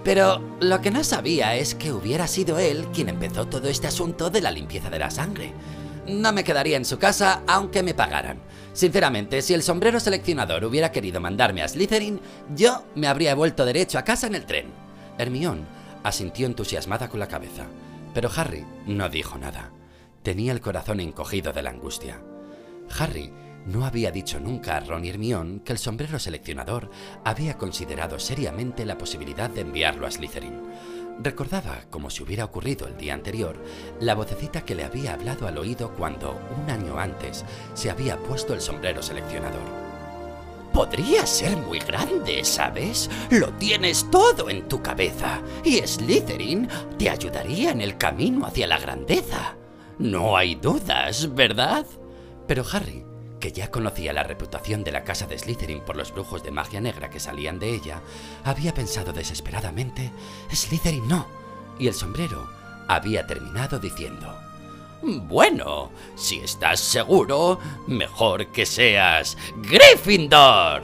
Pero 0.04 0.42
lo 0.60 0.82
que 0.82 0.92
no 0.92 1.04
sabía 1.04 1.56
es 1.56 1.76
que 1.76 1.94
hubiera 1.94 2.28
sido 2.28 2.60
él 2.60 2.88
quien 2.94 3.10
empezó 3.10 3.48
todo 3.48 3.70
este 3.70 3.88
asunto 3.88 4.30
de 4.30 4.42
la 4.42 4.52
limpieza 4.52 4.90
de 4.90 5.00
la 5.00 5.10
sangre. 5.10 5.54
No 6.08 6.34
me 6.34 6.44
quedaría 6.44 6.76
en 6.76 6.84
su 6.84 7.00
casa 7.00 7.44
aunque 7.48 7.84
me 7.84 7.94
pagaran. 7.94 8.40
Sinceramente, 8.74 9.42
si 9.42 9.54
el 9.54 9.64
sombrero 9.64 10.00
seleccionador 10.00 10.66
hubiera 10.66 10.92
querido 10.92 11.22
mandarme 11.22 11.62
a 11.62 11.68
Slytherin, 11.68 12.20
yo 12.54 12.84
me 12.96 13.08
habría 13.08 13.36
vuelto 13.36 13.66
derecho 13.66 13.98
a 13.98 14.04
casa 14.04 14.28
en 14.28 14.36
el 14.36 14.46
tren. 14.46 14.68
Hermión 15.18 15.66
asintió 16.04 16.48
entusiasmada 16.48 17.08
con 17.08 17.20
la 17.20 17.28
cabeza, 17.28 17.68
pero 18.14 18.30
Harry 18.36 18.66
no 18.86 19.08
dijo 19.10 19.38
nada. 19.38 19.72
Tenía 20.24 20.52
el 20.52 20.60
corazón 20.60 21.00
encogido 21.00 21.54
de 21.54 21.62
la 21.62 21.70
angustia. 21.70 22.20
Harry 23.00 23.32
no 23.66 23.86
había 23.86 24.12
dicho 24.12 24.40
nunca 24.40 24.78
a 24.78 24.80
Ron 24.82 25.06
y 25.06 25.12
que 25.60 25.72
el 25.72 25.78
sombrero 25.78 26.20
seleccionador 26.20 26.90
había 27.24 27.58
considerado 27.58 28.20
seriamente 28.20 28.86
la 28.86 28.98
posibilidad 28.98 29.50
de 29.50 29.62
enviarlo 29.62 30.06
a 30.06 30.12
Slytherin. 30.12 30.62
Recordaba, 31.22 31.86
como 31.90 32.10
si 32.10 32.24
hubiera 32.24 32.46
ocurrido 32.46 32.88
el 32.88 32.98
día 32.98 33.14
anterior, 33.14 33.56
la 34.00 34.16
vocecita 34.16 34.66
que 34.66 34.76
le 34.76 34.84
había 34.84 35.14
hablado 35.14 35.48
al 35.48 35.58
oído 35.58 35.94
cuando, 35.94 36.40
un 36.62 36.70
año 36.70 36.98
antes, 36.98 37.46
se 37.74 37.90
había 37.90 38.18
puesto 38.18 38.54
el 38.54 38.62
sombrero 38.62 39.02
seleccionador. 39.02 39.84
Podría 40.74 41.26
ser 41.28 41.56
muy 41.56 41.78
grande, 41.78 42.44
¿sabes? 42.44 43.10
Lo 43.30 43.54
tienes 43.54 44.10
todo 44.10 44.50
en 44.50 44.68
tu 44.68 44.82
cabeza, 44.82 45.40
y 45.64 45.78
Slytherin 45.78 46.68
te 46.98 47.12
ayudaría 47.12 47.72
en 47.72 47.82
el 47.82 47.98
camino 47.98 48.48
hacia 48.48 48.66
la 48.66 48.80
grandeza. 48.80 49.56
No 50.00 50.36
hay 50.36 50.56
dudas, 50.56 51.34
¿verdad? 51.36 51.86
Pero 52.48 52.66
Harry 52.72 53.06
que 53.44 53.52
ya 53.52 53.70
conocía 53.70 54.14
la 54.14 54.24
reputación 54.24 54.86
de 54.86 54.94
la 54.94 55.04
casa 55.04 55.28
de 55.28 55.38
Slytherin 55.38 55.82
por 55.82 55.98
los 55.98 56.14
brujos 56.14 56.44
de 56.44 56.52
magia 56.52 56.80
negra 56.80 57.10
que 57.10 57.20
salían 57.20 57.60
de 57.60 57.76
ella, 57.76 58.00
había 58.46 58.74
pensado 58.74 59.12
desesperadamente, 59.12 60.14
Slytherin 60.50 61.06
no, 61.10 61.28
y 61.78 61.90
el 61.90 61.94
sombrero 61.94 62.50
había 62.88 63.28
terminado 63.28 63.80
diciendo, 63.80 64.34
bueno, 65.02 65.92
si 66.16 66.40
estás 66.40 66.80
seguro, 66.80 67.60
mejor 67.86 68.48
que 68.54 68.66
seas 68.66 69.38
Gryffindor. 69.58 70.82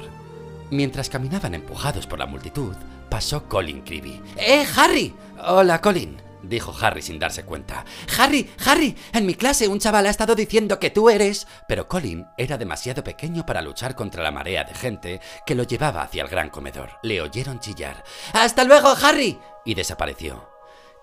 Mientras 0.70 1.08
caminaban 1.08 1.56
empujados 1.56 2.08
por 2.08 2.20
la 2.20 2.26
multitud, 2.26 2.76
pasó 3.10 3.46
Colin 3.46 3.84
Creevy. 3.84 4.22
¡Eh, 4.36 4.66
Harry! 4.76 5.16
Hola, 5.48 5.80
Colin 5.80 6.29
dijo 6.42 6.74
Harry 6.82 7.02
sin 7.02 7.20
darse 7.20 7.44
cuenta. 7.44 7.86
Harry, 8.18 8.50
Harry, 8.66 8.96
en 9.14 9.26
mi 9.26 9.36
clase 9.36 9.68
un 9.68 9.80
chaval 9.80 10.08
ha 10.08 10.10
estado 10.10 10.36
diciendo 10.36 10.80
que 10.80 10.90
tú 10.90 11.10
eres... 11.10 11.48
Pero 11.68 11.88
Colin 11.88 12.26
era 12.38 12.58
demasiado 12.58 13.04
pequeño 13.04 13.46
para 13.46 13.62
luchar 13.62 13.96
contra 13.96 14.24
la 14.24 14.32
marea 14.32 14.64
de 14.64 14.74
gente 14.74 15.22
que 15.46 15.56
lo 15.56 15.64
llevaba 15.64 16.02
hacia 16.02 16.24
el 16.24 16.30
gran 16.30 16.50
comedor. 16.50 16.92
Le 17.04 17.22
oyeron 17.22 17.60
chillar. 17.60 18.04
¡Hasta 18.34 18.64
luego, 18.64 18.90
Harry! 19.02 19.40
y 19.66 19.76
desapareció. 19.76 20.50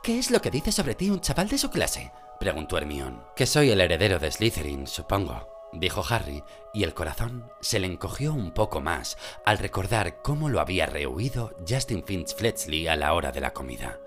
¿Qué 0.02 0.18
es 0.18 0.30
lo 0.30 0.40
que 0.40 0.50
dice 0.50 0.72
sobre 0.72 0.94
ti 0.94 1.10
un 1.10 1.20
chaval 1.20 1.48
de 1.48 1.58
su 1.58 1.70
clase? 1.70 2.12
preguntó 2.40 2.78
Hermione. 2.78 3.18
Que 3.34 3.46
soy 3.46 3.70
el 3.70 3.80
heredero 3.80 4.18
de 4.18 4.30
Slytherin, 4.30 4.86
supongo 4.86 5.56
dijo 5.72 6.02
Harry, 6.08 6.42
y 6.72 6.84
el 6.84 6.94
corazón 6.94 7.50
se 7.60 7.78
le 7.78 7.86
encogió 7.86 8.32
un 8.32 8.52
poco 8.52 8.80
más 8.80 9.16
al 9.44 9.58
recordar 9.58 10.22
cómo 10.22 10.48
lo 10.48 10.60
había 10.60 10.86
rehuido 10.86 11.54
Justin 11.68 12.04
Finch 12.04 12.34
Fletchley 12.34 12.88
a 12.88 12.96
la 12.96 13.14
hora 13.14 13.32
de 13.32 13.40
la 13.40 13.52
comida. 13.52 13.98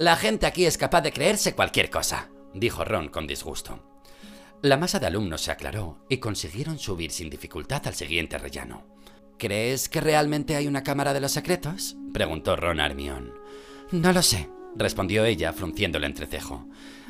La 0.00 0.16
gente 0.16 0.46
aquí 0.46 0.64
es 0.64 0.78
capaz 0.78 1.02
de 1.02 1.12
creerse 1.12 1.54
cualquier 1.54 1.90
cosa, 1.90 2.30
dijo 2.54 2.86
Ron 2.86 3.10
con 3.10 3.26
disgusto. 3.26 3.80
La 4.62 4.78
masa 4.78 4.98
de 4.98 5.06
alumnos 5.06 5.42
se 5.42 5.50
aclaró 5.50 6.06
y 6.08 6.16
consiguieron 6.16 6.78
subir 6.78 7.10
sin 7.10 7.28
dificultad 7.28 7.86
al 7.86 7.92
siguiente 7.92 8.38
rellano. 8.38 8.86
¿Crees 9.36 9.90
que 9.90 10.00
realmente 10.00 10.56
hay 10.56 10.66
una 10.66 10.82
cámara 10.82 11.12
de 11.12 11.20
los 11.20 11.32
secretos? 11.32 11.98
preguntó 12.14 12.56
Ron 12.56 12.80
a. 12.80 12.88
No 12.88 14.12
lo 14.14 14.22
sé, 14.22 14.48
respondió 14.74 15.26
ella 15.26 15.52
frunciendo 15.52 15.98
el 15.98 16.04
entrecejo. 16.04 16.66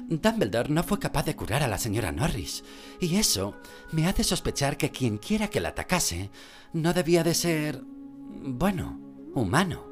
Dumbledore 0.09 0.71
no 0.71 0.83
fue 0.83 0.99
capaz 0.99 1.27
de 1.27 1.37
curar 1.37 1.63
a 1.63 1.69
la 1.69 1.79
señora 1.79 2.11
Norris, 2.11 2.65
y 2.99 3.19
eso 3.19 3.55
me 3.93 4.09
hace 4.09 4.25
sospechar 4.25 4.77
que 4.77 4.91
quien 4.91 5.19
quiera 5.19 5.47
que 5.47 5.61
la 5.61 5.69
atacase 5.69 6.33
no 6.73 6.93
debía 6.93 7.23
de 7.23 7.35
ser... 7.35 7.85
bueno, 7.85 8.99
humano. 9.33 9.90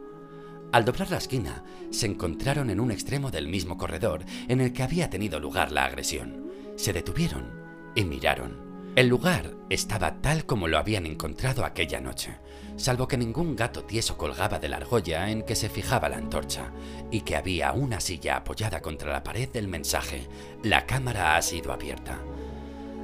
Al 0.70 0.84
doblar 0.84 1.10
la 1.10 1.16
esquina, 1.16 1.64
se 1.90 2.06
encontraron 2.06 2.68
en 2.68 2.78
un 2.78 2.90
extremo 2.90 3.30
del 3.30 3.48
mismo 3.48 3.78
corredor 3.78 4.24
en 4.48 4.60
el 4.60 4.74
que 4.74 4.82
había 4.82 5.08
tenido 5.08 5.40
lugar 5.40 5.72
la 5.72 5.84
agresión. 5.84 6.50
Se 6.76 6.92
detuvieron 6.92 7.50
y 7.94 8.04
miraron. 8.04 8.68
El 8.94 9.08
lugar 9.08 9.54
estaba 9.70 10.20
tal 10.20 10.44
como 10.44 10.68
lo 10.68 10.76
habían 10.76 11.06
encontrado 11.06 11.64
aquella 11.64 12.00
noche, 12.00 12.36
salvo 12.76 13.08
que 13.08 13.16
ningún 13.16 13.56
gato 13.56 13.84
tieso 13.84 14.18
colgaba 14.18 14.58
de 14.58 14.68
la 14.68 14.76
argolla 14.76 15.30
en 15.30 15.42
que 15.42 15.56
se 15.56 15.70
fijaba 15.70 16.08
la 16.08 16.16
antorcha, 16.16 16.70
y 17.10 17.22
que 17.22 17.36
había 17.36 17.72
una 17.72 18.00
silla 18.00 18.36
apoyada 18.36 18.82
contra 18.82 19.10
la 19.10 19.22
pared 19.22 19.48
del 19.48 19.68
mensaje. 19.68 20.26
La 20.62 20.84
cámara 20.84 21.36
ha 21.36 21.42
sido 21.42 21.72
abierta. 21.72 22.18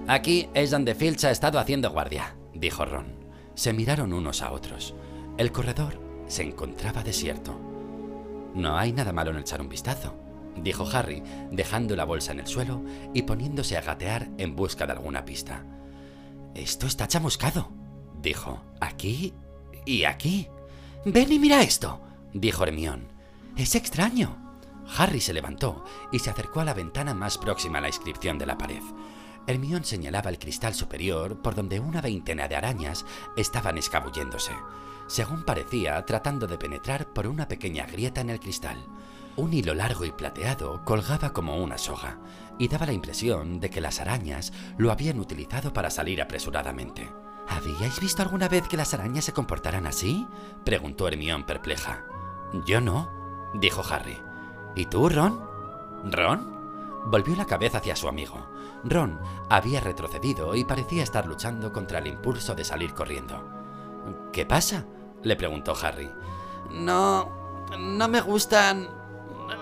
Aquí 0.06 0.50
es 0.52 0.70
donde 0.70 0.94
Filch 0.94 1.24
ha 1.24 1.30
estado 1.30 1.58
haciendo 1.58 1.90
guardia, 1.90 2.36
dijo 2.52 2.84
Ron. 2.84 3.14
Se 3.54 3.72
miraron 3.72 4.12
unos 4.12 4.42
a 4.42 4.52
otros. 4.52 4.94
El 5.38 5.50
corredor 5.52 6.03
se 6.26 6.42
encontraba 6.42 7.02
desierto. 7.02 7.58
No 8.54 8.78
hay 8.78 8.92
nada 8.92 9.12
malo 9.12 9.30
en 9.30 9.38
echar 9.38 9.60
un 9.60 9.68
vistazo, 9.68 10.14
dijo 10.56 10.88
Harry, 10.92 11.22
dejando 11.50 11.96
la 11.96 12.04
bolsa 12.04 12.32
en 12.32 12.40
el 12.40 12.46
suelo 12.46 12.82
y 13.12 13.22
poniéndose 13.22 13.76
a 13.76 13.82
gatear 13.82 14.28
en 14.38 14.54
busca 14.54 14.86
de 14.86 14.92
alguna 14.92 15.24
pista. 15.24 15.64
Esto 16.54 16.86
está 16.86 17.08
chamuscado, 17.08 17.72
dijo. 18.20 18.62
Aquí 18.80 19.34
y 19.84 20.04
aquí. 20.04 20.48
Ven 21.04 21.32
y 21.32 21.38
mira 21.38 21.62
esto, 21.62 22.00
dijo 22.32 22.64
Hermión. 22.64 23.08
Es 23.56 23.74
extraño. 23.74 24.40
Harry 24.96 25.20
se 25.20 25.32
levantó 25.32 25.84
y 26.12 26.18
se 26.18 26.30
acercó 26.30 26.60
a 26.60 26.64
la 26.64 26.74
ventana 26.74 27.14
más 27.14 27.38
próxima 27.38 27.78
a 27.78 27.80
la 27.80 27.88
inscripción 27.88 28.38
de 28.38 28.46
la 28.46 28.58
pared. 28.58 28.82
Hermión 29.46 29.84
señalaba 29.84 30.30
el 30.30 30.38
cristal 30.38 30.74
superior 30.74 31.42
por 31.42 31.54
donde 31.54 31.80
una 31.80 32.00
veintena 32.00 32.48
de 32.48 32.56
arañas 32.56 33.04
estaban 33.36 33.78
escabulléndose 33.78 34.52
según 35.06 35.42
parecía 35.44 36.04
tratando 36.04 36.46
de 36.46 36.58
penetrar 36.58 37.12
por 37.12 37.26
una 37.26 37.48
pequeña 37.48 37.86
grieta 37.86 38.20
en 38.20 38.30
el 38.30 38.40
cristal. 38.40 38.84
Un 39.36 39.52
hilo 39.52 39.74
largo 39.74 40.04
y 40.04 40.12
plateado 40.12 40.84
colgaba 40.84 41.32
como 41.32 41.56
una 41.62 41.76
soga, 41.76 42.18
y 42.58 42.68
daba 42.68 42.86
la 42.86 42.92
impresión 42.92 43.58
de 43.58 43.68
que 43.70 43.80
las 43.80 44.00
arañas 44.00 44.52
lo 44.78 44.92
habían 44.92 45.18
utilizado 45.18 45.72
para 45.72 45.90
salir 45.90 46.22
apresuradamente. 46.22 47.10
¿Habíais 47.48 48.00
visto 48.00 48.22
alguna 48.22 48.48
vez 48.48 48.68
que 48.68 48.76
las 48.76 48.94
arañas 48.94 49.24
se 49.24 49.32
comportaran 49.32 49.86
así? 49.86 50.26
preguntó 50.64 51.08
Hermión 51.08 51.44
perpleja. 51.44 52.04
Yo 52.64 52.80
no, 52.80 53.10
dijo 53.54 53.82
Harry. 53.90 54.18
¿Y 54.76 54.86
tú, 54.86 55.08
Ron? 55.08 55.40
¿Ron? 56.04 56.54
Volvió 57.06 57.36
la 57.36 57.44
cabeza 57.44 57.78
hacia 57.78 57.96
su 57.96 58.08
amigo. 58.08 58.46
Ron 58.84 59.18
había 59.50 59.80
retrocedido 59.80 60.54
y 60.54 60.64
parecía 60.64 61.02
estar 61.02 61.26
luchando 61.26 61.72
contra 61.72 61.98
el 61.98 62.06
impulso 62.06 62.54
de 62.54 62.64
salir 62.64 62.94
corriendo. 62.94 63.44
¿Qué 64.32 64.46
pasa? 64.46 64.86
Le 65.24 65.36
preguntó 65.36 65.74
Harry. 65.82 66.08
No, 66.70 67.68
no 67.78 68.08
me 68.08 68.20
gustan 68.20 68.88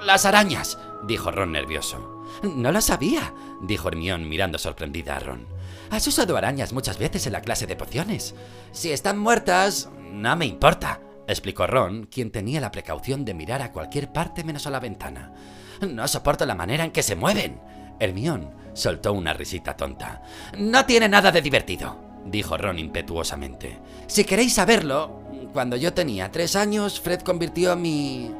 las 0.04 0.26
arañas, 0.26 0.78
dijo 1.04 1.30
Ron 1.30 1.52
nervioso. 1.52 2.24
No 2.42 2.72
lo 2.72 2.80
sabía, 2.80 3.32
dijo 3.60 3.88
Hermión 3.88 4.28
mirando 4.28 4.58
sorprendida 4.58 5.16
a 5.16 5.20
Ron. 5.20 5.46
Has 5.90 6.06
usado 6.06 6.36
arañas 6.36 6.72
muchas 6.72 6.98
veces 6.98 7.26
en 7.26 7.32
la 7.32 7.42
clase 7.42 7.66
de 7.66 7.76
pociones. 7.76 8.34
Si 8.72 8.90
están 8.90 9.18
muertas, 9.18 9.90
no 10.10 10.34
me 10.36 10.46
importa, 10.46 11.00
explicó 11.28 11.66
Ron, 11.66 12.06
quien 12.06 12.30
tenía 12.30 12.60
la 12.60 12.72
precaución 12.72 13.24
de 13.24 13.34
mirar 13.34 13.62
a 13.62 13.72
cualquier 13.72 14.12
parte 14.12 14.44
menos 14.44 14.66
a 14.66 14.70
la 14.70 14.80
ventana. 14.80 15.32
No 15.88 16.08
soporto 16.08 16.46
la 16.46 16.54
manera 16.54 16.84
en 16.84 16.92
que 16.92 17.02
se 17.02 17.16
mueven. 17.16 17.60
Hermión 18.00 18.54
soltó 18.72 19.12
una 19.12 19.34
risita 19.34 19.76
tonta. 19.76 20.22
No 20.56 20.86
tiene 20.86 21.08
nada 21.08 21.30
de 21.30 21.42
divertido, 21.42 21.98
dijo 22.24 22.56
Ron 22.56 22.78
impetuosamente. 22.78 23.78
Si 24.06 24.24
queréis 24.24 24.54
saberlo, 24.54 25.22
cuando 25.52 25.76
yo 25.76 25.92
tenía 25.92 26.30
tres 26.30 26.56
años, 26.56 27.00
Fred 27.00 27.20
convirtió 27.20 27.76
mi... 27.76 28.30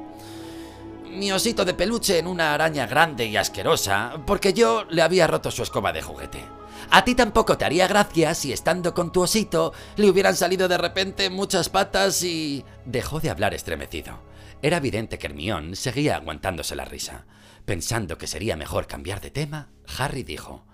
mi 1.11 1.31
osito 1.33 1.65
de 1.65 1.75
peluche 1.75 2.19
en 2.19 2.27
una 2.27 2.55
araña 2.55 2.87
grande 2.87 3.27
y 3.27 3.37
asquerosa, 3.37 4.23
porque 4.27 4.53
yo 4.53 4.85
le 4.91 5.03
había 5.03 5.27
roto 5.27 5.51
su 5.51 5.63
escoba 5.63 5.93
de 5.93 6.03
juguete. 6.03 6.45
A 6.91 7.05
ti 7.05 7.15
tampoco 7.15 7.57
te 7.57 7.65
haría 7.65 7.87
gracia 7.87 8.35
si 8.35 8.53
estando 8.53 8.93
con 8.93 9.13
tu 9.13 9.23
osito 9.23 9.73
le 9.97 10.11
hubieran 10.11 10.37
salido 10.37 10.69
de 10.69 10.79
repente 10.79 11.31
muchas 11.31 11.69
patas 11.69 12.23
y... 12.23 12.65
Dejó 12.85 13.21
de 13.21 13.31
hablar 13.31 13.55
estremecido. 13.55 14.19
Era 14.63 14.79
evidente 14.79 15.19
que 15.19 15.27
Hermión 15.27 15.77
seguía 15.77 16.17
aguantándose 16.17 16.77
la 16.77 16.85
risa. 16.85 17.25
Pensando 17.65 18.19
que 18.19 18.27
sería 18.27 18.57
mejor 18.57 18.87
cambiar 18.87 19.21
de 19.21 19.31
tema, 19.31 19.71
Harry 19.99 20.23
dijo: 20.23 20.67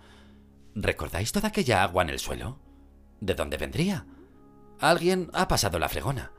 ¿Recordáis 0.74 1.32
toda 1.32 1.48
aquella 1.48 1.82
agua 1.82 2.02
en 2.02 2.10
el 2.10 2.18
suelo? 2.18 2.58
¿De 3.20 3.34
dónde 3.34 3.56
vendría? 3.56 4.06
Alguien 4.80 5.30
ha 5.32 5.48
pasado 5.48 5.78
la 5.78 5.88
fregona. 5.88 6.30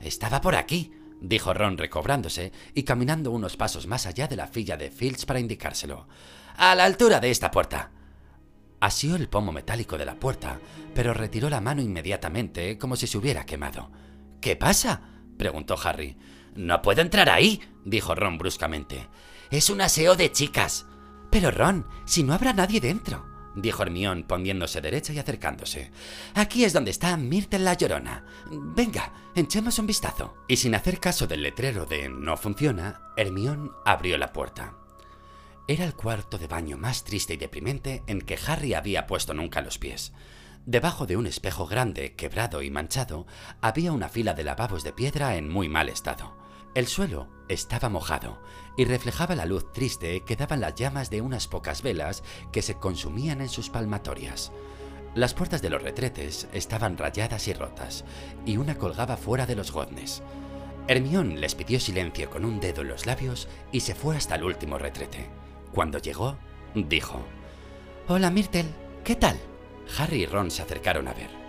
Estaba 0.00 0.40
por 0.40 0.54
aquí, 0.54 0.92
dijo 1.20 1.52
Ron 1.52 1.76
recobrándose 1.76 2.52
y 2.74 2.84
caminando 2.84 3.30
unos 3.30 3.56
pasos 3.56 3.86
más 3.86 4.06
allá 4.06 4.28
de 4.28 4.36
la 4.36 4.46
fila 4.46 4.76
de 4.76 4.90
Fields 4.90 5.26
para 5.26 5.40
indicárselo. 5.40 6.08
A 6.56 6.74
la 6.74 6.84
altura 6.84 7.20
de 7.20 7.30
esta 7.30 7.50
puerta. 7.50 7.90
Asió 8.80 9.16
el 9.16 9.28
pomo 9.28 9.52
metálico 9.52 9.98
de 9.98 10.06
la 10.06 10.14
puerta, 10.14 10.58
pero 10.94 11.12
retiró 11.12 11.50
la 11.50 11.60
mano 11.60 11.82
inmediatamente 11.82 12.78
como 12.78 12.96
si 12.96 13.06
se 13.06 13.18
hubiera 13.18 13.44
quemado. 13.44 13.90
¿Qué 14.40 14.56
pasa? 14.56 15.02
preguntó 15.36 15.76
Harry. 15.82 16.16
No 16.54 16.80
puedo 16.80 17.02
entrar 17.02 17.28
ahí, 17.28 17.60
dijo 17.84 18.14
Ron 18.14 18.38
bruscamente. 18.38 19.08
Es 19.50 19.68
un 19.68 19.82
aseo 19.82 20.16
de 20.16 20.32
chicas. 20.32 20.86
Pero 21.30 21.50
Ron, 21.50 21.86
si 22.06 22.22
no 22.22 22.32
habrá 22.32 22.54
nadie 22.54 22.80
dentro 22.80 23.35
dijo 23.56 23.82
Hermión 23.82 24.22
poniéndose 24.22 24.80
derecha 24.80 25.12
y 25.12 25.18
acercándose. 25.18 25.90
Aquí 26.34 26.64
es 26.64 26.72
donde 26.72 26.92
está 26.92 27.16
Myrtle 27.16 27.58
la 27.60 27.74
Llorona. 27.74 28.24
Venga, 28.50 29.12
echemos 29.34 29.78
un 29.78 29.86
vistazo. 29.86 30.36
Y 30.46 30.56
sin 30.56 30.74
hacer 30.74 31.00
caso 31.00 31.26
del 31.26 31.42
letrero 31.42 31.86
de 31.86 32.08
no 32.08 32.36
funciona, 32.36 33.00
Hermión 33.16 33.72
abrió 33.84 34.18
la 34.18 34.32
puerta. 34.32 34.74
Era 35.66 35.84
el 35.84 35.94
cuarto 35.94 36.38
de 36.38 36.46
baño 36.46 36.76
más 36.76 37.02
triste 37.02 37.34
y 37.34 37.38
deprimente 37.38 38.04
en 38.06 38.20
que 38.20 38.38
Harry 38.46 38.74
había 38.74 39.08
puesto 39.08 39.34
nunca 39.34 39.62
los 39.62 39.78
pies. 39.78 40.12
Debajo 40.64 41.06
de 41.06 41.16
un 41.16 41.26
espejo 41.26 41.66
grande, 41.66 42.14
quebrado 42.14 42.62
y 42.62 42.70
manchado, 42.70 43.26
había 43.60 43.92
una 43.92 44.08
fila 44.08 44.34
de 44.34 44.44
lavabos 44.44 44.84
de 44.84 44.92
piedra 44.92 45.36
en 45.36 45.48
muy 45.48 45.68
mal 45.68 45.88
estado. 45.88 46.36
El 46.76 46.88
suelo 46.88 47.26
estaba 47.48 47.88
mojado 47.88 48.38
y 48.76 48.84
reflejaba 48.84 49.34
la 49.34 49.46
luz 49.46 49.72
triste 49.72 50.20
que 50.24 50.36
daban 50.36 50.60
las 50.60 50.74
llamas 50.74 51.08
de 51.08 51.22
unas 51.22 51.48
pocas 51.48 51.80
velas 51.80 52.22
que 52.52 52.60
se 52.60 52.74
consumían 52.74 53.40
en 53.40 53.48
sus 53.48 53.70
palmatorias. 53.70 54.52
Las 55.14 55.32
puertas 55.32 55.62
de 55.62 55.70
los 55.70 55.80
retretes 55.80 56.48
estaban 56.52 56.98
rayadas 56.98 57.48
y 57.48 57.54
rotas, 57.54 58.04
y 58.44 58.58
una 58.58 58.76
colgaba 58.76 59.16
fuera 59.16 59.46
de 59.46 59.56
los 59.56 59.72
goznes. 59.72 60.22
Hermión 60.86 61.40
les 61.40 61.54
pidió 61.54 61.80
silencio 61.80 62.28
con 62.28 62.44
un 62.44 62.60
dedo 62.60 62.82
en 62.82 62.88
los 62.88 63.06
labios 63.06 63.48
y 63.72 63.80
se 63.80 63.94
fue 63.94 64.14
hasta 64.14 64.34
el 64.34 64.44
último 64.44 64.76
retrete. 64.76 65.30
Cuando 65.72 65.96
llegó, 65.96 66.36
dijo: 66.74 67.22
Hola 68.06 68.30
Myrtle, 68.30 68.66
¿qué 69.02 69.16
tal? 69.16 69.38
Harry 69.96 70.24
y 70.24 70.26
Ron 70.26 70.50
se 70.50 70.60
acercaron 70.60 71.08
a 71.08 71.14
ver. 71.14 71.45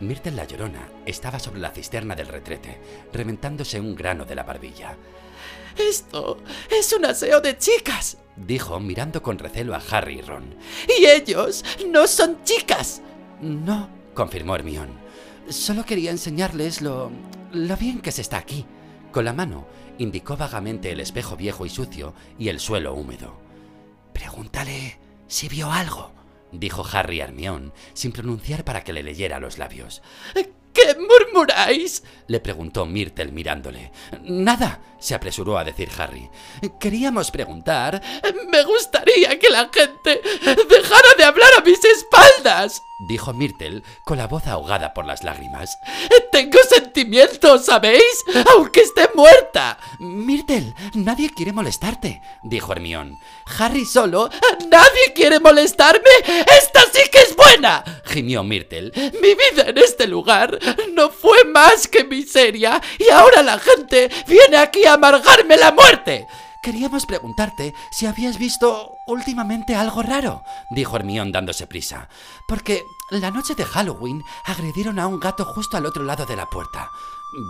Myrtle 0.00 0.32
la 0.32 0.44
llorona 0.46 0.88
estaba 1.04 1.38
sobre 1.38 1.60
la 1.60 1.70
cisterna 1.70 2.14
del 2.14 2.28
retrete, 2.28 2.80
reventándose 3.12 3.78
un 3.78 3.94
grano 3.94 4.24
de 4.24 4.34
la 4.34 4.42
barbilla. 4.42 4.96
Esto 5.76 6.38
es 6.70 6.92
un 6.92 7.04
aseo 7.04 7.40
de 7.40 7.56
chicas, 7.56 8.18
dijo 8.36 8.80
mirando 8.80 9.22
con 9.22 9.38
recelo 9.38 9.74
a 9.74 9.82
Harry 9.90 10.18
y 10.18 10.22
Ron. 10.22 10.56
Y 10.98 11.06
ellos 11.06 11.64
no 11.86 12.06
son 12.06 12.42
chicas. 12.44 13.02
No, 13.40 13.88
confirmó 14.14 14.54
Hermión. 14.54 14.90
Solo 15.48 15.84
quería 15.84 16.10
enseñarles 16.10 16.80
lo. 16.80 17.10
lo 17.52 17.76
bien 17.76 18.00
que 18.00 18.12
se 18.12 18.22
está 18.22 18.38
aquí. 18.38 18.66
Con 19.12 19.24
la 19.24 19.32
mano 19.32 19.66
indicó 19.98 20.36
vagamente 20.36 20.92
el 20.92 21.00
espejo 21.00 21.36
viejo 21.36 21.66
y 21.66 21.68
sucio 21.68 22.14
y 22.38 22.48
el 22.48 22.60
suelo 22.60 22.94
húmedo. 22.94 23.38
Pregúntale 24.12 24.98
si 25.26 25.48
vio 25.48 25.70
algo, 25.70 26.12
dijo 26.52 26.84
Harry 26.92 27.20
a 27.20 27.24
Hermión, 27.24 27.72
sin 27.94 28.12
pronunciar 28.12 28.64
para 28.64 28.82
que 28.84 28.92
le 28.92 29.02
leyera 29.02 29.40
los 29.40 29.58
labios. 29.58 30.02
¿Qué 30.72 30.96
murmuráis? 30.96 32.02
le 32.26 32.40
preguntó 32.40 32.86
Myrtle 32.86 33.32
mirándole. 33.32 33.90
Nada, 34.22 34.80
se 35.00 35.14
apresuró 35.14 35.58
a 35.58 35.64
decir 35.64 35.88
Harry. 35.98 36.30
Queríamos 36.78 37.30
preguntar. 37.30 38.00
Me 38.48 38.62
gustaría 38.62 39.38
que 39.38 39.50
la 39.50 39.68
gente 39.72 40.20
dejara 40.68 41.08
de 41.18 41.24
hablar 41.24 41.48
¡A 41.58 41.62
mis 41.62 41.84
espaldas! 41.84 42.80
dijo 43.08 43.32
Myrtle 43.32 43.82
con 44.04 44.18
la 44.18 44.26
voz 44.26 44.46
ahogada 44.46 44.92
por 44.92 45.06
las 45.06 45.24
lágrimas. 45.24 45.76
Tengo 46.30 46.58
sentimientos, 46.68 47.64
¿sabéis? 47.64 48.24
Aunque 48.54 48.82
esté 48.82 49.08
muerta. 49.14 49.78
Myrtle, 49.98 50.74
nadie 50.94 51.30
quiere 51.30 51.52
molestarte, 51.52 52.20
dijo 52.44 52.72
Hermión. 52.72 53.18
Harry 53.58 53.84
solo. 53.84 54.30
¡Nadie 54.70 55.12
quiere 55.14 55.40
molestarme! 55.40 56.10
¡Esta 56.58 56.82
sí 56.92 57.00
que 57.10 57.18
es 57.22 57.34
buena! 57.34 57.82
Gimió 58.10 58.42
Myrtle. 58.42 58.92
Mi 59.22 59.34
vida 59.34 59.68
en 59.68 59.78
este 59.78 60.06
lugar 60.06 60.58
no 60.92 61.10
fue 61.10 61.44
más 61.44 61.88
que 61.88 62.04
miseria 62.04 62.80
y 62.98 63.08
ahora 63.10 63.42
la 63.42 63.58
gente 63.58 64.10
viene 64.26 64.56
aquí 64.58 64.84
a 64.84 64.94
amargarme 64.94 65.56
la 65.56 65.72
muerte. 65.72 66.26
Queríamos 66.62 67.06
preguntarte 67.06 67.72
si 67.90 68.04
habías 68.04 68.38
visto 68.38 68.98
últimamente 69.06 69.74
algo 69.74 70.02
raro, 70.02 70.42
dijo 70.70 70.96
Hermión 70.96 71.32
dándose 71.32 71.66
prisa, 71.66 72.10
porque 72.46 72.84
la 73.10 73.30
noche 73.30 73.54
de 73.54 73.64
Halloween 73.64 74.22
agredieron 74.44 74.98
a 74.98 75.06
un 75.06 75.20
gato 75.20 75.46
justo 75.46 75.78
al 75.78 75.86
otro 75.86 76.02
lado 76.02 76.26
de 76.26 76.36
la 76.36 76.46
puerta. 76.46 76.90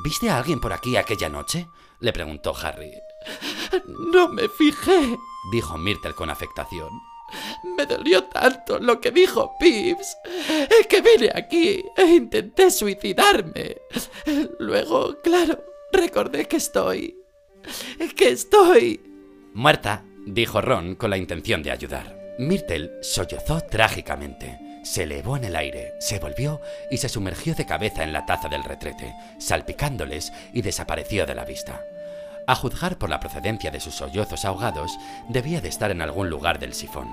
¿Viste 0.05 0.31
a 0.31 0.37
alguien 0.37 0.61
por 0.61 0.73
aquí 0.73 0.96
aquella 0.96 1.29
noche? 1.29 1.66
le 1.99 2.12
preguntó 2.12 2.55
Harry. 2.57 2.92
No 4.12 4.29
me 4.29 4.49
fijé, 4.49 5.18
dijo 5.51 5.77
Myrtle 5.77 6.14
con 6.14 6.31
afectación. 6.31 7.10
Me 7.77 7.87
dolió 7.87 8.25
tanto 8.25 8.79
lo 8.79 9.01
que 9.01 9.11
dijo 9.11 9.57
Pips 9.59 10.16
que 10.88 11.01
vine 11.01 11.31
aquí 11.35 11.85
e 11.97 12.05
intenté 12.05 12.71
suicidarme. 12.71 13.77
Luego, 14.59 15.21
claro, 15.23 15.62
recordé 15.93 16.47
que 16.47 16.57
estoy 16.57 17.21
que 18.16 18.31
estoy... 18.31 19.01
Muerta, 19.55 20.05
dijo 20.27 20.61
Ron 20.61 20.95
con 20.95 21.11
la 21.11 21.16
intención 21.16 21.62
de 21.62 21.71
ayudar. 21.71 22.19
Myrtle 22.38 22.90
sollozó 23.03 23.61
trágicamente. 23.61 24.59
Se 24.83 25.03
elevó 25.03 25.37
en 25.37 25.45
el 25.45 25.57
aire, 25.57 25.93
se 26.01 26.19
volvió 26.19 26.61
y 26.90 26.97
se 26.97 27.09
sumergió 27.09 27.55
de 27.55 27.66
cabeza 27.66 28.03
en 28.03 28.12
la 28.12 28.25
taza 28.25 28.49
del 28.49 28.64
retrete, 28.64 29.14
salpicándoles 29.38 30.33
y 30.55 30.62
desapareció 30.62 31.27
de 31.27 31.35
la 31.35 31.45
vista. 31.45 31.85
A 32.50 32.56
juzgar 32.56 32.98
por 32.98 33.10
la 33.10 33.20
procedencia 33.20 33.70
de 33.70 33.78
sus 33.78 33.94
sollozos 33.94 34.44
ahogados, 34.44 34.98
debía 35.28 35.60
de 35.60 35.68
estar 35.68 35.92
en 35.92 36.02
algún 36.02 36.28
lugar 36.28 36.58
del 36.58 36.74
sifón. 36.74 37.06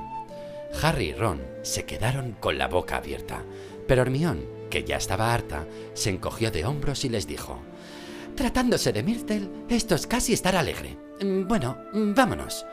Harry 0.82 1.10
y 1.10 1.14
Ron 1.14 1.44
se 1.62 1.86
quedaron 1.86 2.32
con 2.40 2.58
la 2.58 2.68
boca 2.68 2.96
abierta, 2.96 3.44
pero 3.88 4.02
Hermione, 4.02 4.48
que 4.72 4.84
ya 4.84 4.98
estaba 4.98 5.36
harta, 5.36 5.68
se 5.94 6.10
encogió 6.10 6.50
de 6.50 6.66
hombros 6.66 7.06
y 7.06 7.10
les 7.10 7.28
dijo: 7.28 7.62
Tratándose 8.36 8.92
de 8.92 9.04
Myrtle, 9.04 9.48
esto 9.70 9.94
es 9.94 10.08
casi 10.08 10.34
estar 10.34 10.56
alegre. 10.56 10.98
Bueno, 11.22 11.78
vámonos. 11.94 12.66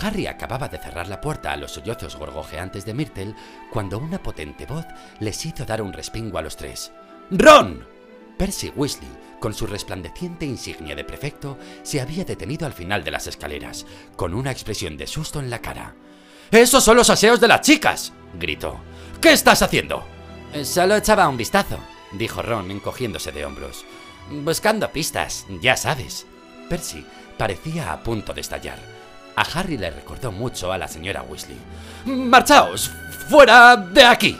Harry 0.00 0.26
acababa 0.26 0.68
de 0.68 0.78
cerrar 0.78 1.08
la 1.08 1.20
puerta 1.20 1.52
a 1.52 1.58
los 1.58 1.72
sollozos 1.72 2.16
gorgojeantes 2.16 2.86
de 2.86 2.94
Myrtle 2.94 3.34
cuando 3.70 3.98
una 3.98 4.22
potente 4.22 4.64
voz 4.64 4.86
les 5.20 5.44
hizo 5.44 5.66
dar 5.66 5.82
un 5.82 5.92
respingo 5.92 6.38
a 6.38 6.42
los 6.42 6.56
tres. 6.56 6.90
¡Ron! 7.30 7.86
Percy 8.38 8.72
Weasley, 8.74 9.08
con 9.40 9.54
su 9.54 9.66
resplandeciente 9.66 10.46
insignia 10.46 10.94
de 10.94 11.04
prefecto, 11.04 11.58
se 11.82 12.00
había 12.00 12.24
detenido 12.24 12.66
al 12.66 12.72
final 12.72 13.04
de 13.04 13.10
las 13.10 13.26
escaleras, 13.26 13.86
con 14.16 14.34
una 14.34 14.50
expresión 14.50 14.96
de 14.96 15.06
susto 15.06 15.40
en 15.40 15.50
la 15.50 15.60
cara. 15.60 15.94
¡Esos 16.50 16.84
son 16.84 16.96
los 16.96 17.10
aseos 17.10 17.40
de 17.40 17.48
las 17.48 17.60
chicas! 17.62 18.12
gritó. 18.38 18.80
¿Qué 19.20 19.32
estás 19.32 19.62
haciendo? 19.62 20.04
Solo 20.64 20.96
echaba 20.96 21.28
un 21.28 21.36
vistazo, 21.36 21.78
dijo 22.12 22.42
Ron 22.42 22.70
encogiéndose 22.70 23.32
de 23.32 23.44
hombros. 23.44 23.84
Buscando 24.30 24.90
pistas, 24.90 25.46
ya 25.60 25.76
sabes. 25.76 26.26
Percy 26.68 27.04
parecía 27.38 27.92
a 27.92 28.02
punto 28.02 28.34
de 28.34 28.40
estallar. 28.40 28.78
A 29.34 29.42
Harry 29.42 29.78
le 29.78 29.90
recordó 29.90 30.30
mucho 30.30 30.72
a 30.72 30.78
la 30.78 30.88
señora 30.88 31.22
Weasley. 31.22 31.58
¡Marchaos! 32.04 32.90
¡Fuera 33.28 33.76
de 33.76 34.04
aquí! 34.04 34.38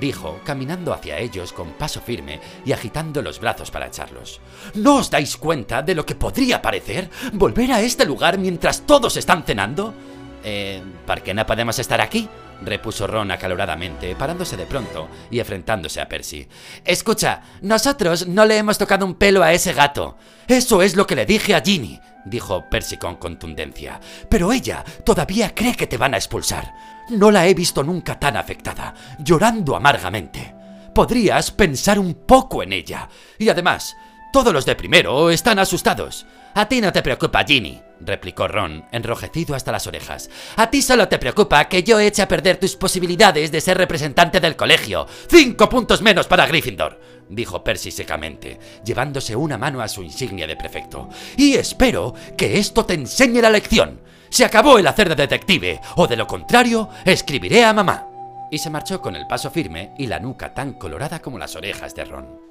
Dijo, 0.00 0.40
caminando 0.44 0.92
hacia 0.92 1.18
ellos 1.18 1.52
con 1.52 1.72
paso 1.72 2.00
firme 2.00 2.40
y 2.64 2.72
agitando 2.72 3.22
los 3.22 3.40
brazos 3.40 3.70
para 3.70 3.86
echarlos. 3.86 4.40
¿No 4.74 4.96
os 4.96 5.10
dais 5.10 5.36
cuenta 5.36 5.82
de 5.82 5.94
lo 5.94 6.04
que 6.04 6.14
podría 6.14 6.60
parecer 6.60 7.10
volver 7.32 7.72
a 7.72 7.80
este 7.80 8.04
lugar 8.04 8.38
mientras 8.38 8.82
todos 8.86 9.16
están 9.16 9.44
cenando? 9.44 9.94
Eh, 10.42 10.82
¿por 11.06 11.22
qué 11.22 11.32
no 11.34 11.46
podemos 11.46 11.78
estar 11.78 12.00
aquí? 12.00 12.28
Repuso 12.66 13.06
Ron 13.06 13.30
acaloradamente, 13.30 14.14
parándose 14.16 14.56
de 14.56 14.66
pronto 14.66 15.08
y 15.30 15.40
enfrentándose 15.40 16.00
a 16.00 16.08
Percy. 16.08 16.48
Escucha, 16.84 17.42
nosotros 17.62 18.26
no 18.26 18.44
le 18.44 18.58
hemos 18.58 18.78
tocado 18.78 19.06
un 19.06 19.14
pelo 19.14 19.42
a 19.42 19.52
ese 19.52 19.72
gato. 19.72 20.16
Eso 20.46 20.82
es 20.82 20.96
lo 20.96 21.06
que 21.06 21.16
le 21.16 21.26
dije 21.26 21.54
a 21.54 21.60
Ginny, 21.60 22.00
dijo 22.24 22.68
Percy 22.70 22.96
con 22.96 23.16
contundencia. 23.16 24.00
Pero 24.28 24.52
ella 24.52 24.84
todavía 25.04 25.54
cree 25.54 25.74
que 25.74 25.86
te 25.86 25.96
van 25.96 26.14
a 26.14 26.18
expulsar. 26.18 26.72
No 27.10 27.30
la 27.30 27.46
he 27.46 27.54
visto 27.54 27.82
nunca 27.82 28.18
tan 28.18 28.36
afectada, 28.36 28.94
llorando 29.18 29.76
amargamente. 29.76 30.54
Podrías 30.94 31.50
pensar 31.50 31.98
un 31.98 32.14
poco 32.14 32.62
en 32.62 32.72
ella. 32.72 33.08
Y 33.38 33.48
además, 33.48 33.96
todos 34.32 34.52
los 34.52 34.64
de 34.64 34.74
primero 34.74 35.30
están 35.30 35.58
asustados. 35.58 36.26
A 36.54 36.66
ti 36.66 36.80
no 36.80 36.92
te 36.92 37.02
preocupa, 37.02 37.44
Ginny, 37.44 37.82
replicó 38.04 38.48
Ron, 38.48 38.84
enrojecido 38.92 39.54
hasta 39.54 39.72
las 39.72 39.86
orejas. 39.86 40.30
A 40.56 40.70
ti 40.70 40.82
solo 40.82 41.08
te 41.08 41.18
preocupa 41.18 41.64
que 41.68 41.82
yo 41.82 41.98
eche 41.98 42.22
a 42.22 42.28
perder 42.28 42.58
tus 42.58 42.76
posibilidades 42.76 43.50
de 43.50 43.60
ser 43.60 43.78
representante 43.78 44.40
del 44.40 44.56
colegio. 44.56 45.06
Cinco 45.28 45.68
puntos 45.68 46.02
menos 46.02 46.26
para 46.26 46.46
Gryffindor, 46.46 47.00
dijo 47.28 47.64
Percy 47.64 47.90
secamente, 47.90 48.58
llevándose 48.84 49.36
una 49.36 49.58
mano 49.58 49.80
a 49.80 49.88
su 49.88 50.02
insignia 50.02 50.46
de 50.46 50.56
prefecto. 50.56 51.08
Y 51.36 51.54
espero 51.54 52.14
que 52.36 52.58
esto 52.58 52.84
te 52.84 52.94
enseñe 52.94 53.40
la 53.40 53.50
lección. 53.50 54.00
Se 54.28 54.44
acabó 54.44 54.78
el 54.78 54.86
hacer 54.86 55.08
de 55.08 55.14
detective, 55.14 55.80
o 55.96 56.06
de 56.06 56.16
lo 56.16 56.26
contrario, 56.26 56.88
escribiré 57.04 57.64
a 57.64 57.72
mamá. 57.72 58.08
Y 58.50 58.58
se 58.58 58.70
marchó 58.70 59.00
con 59.00 59.16
el 59.16 59.26
paso 59.26 59.50
firme 59.50 59.92
y 59.98 60.06
la 60.06 60.18
nuca 60.18 60.52
tan 60.52 60.74
colorada 60.74 61.20
como 61.20 61.38
las 61.38 61.56
orejas 61.56 61.94
de 61.94 62.04
Ron. 62.04 62.43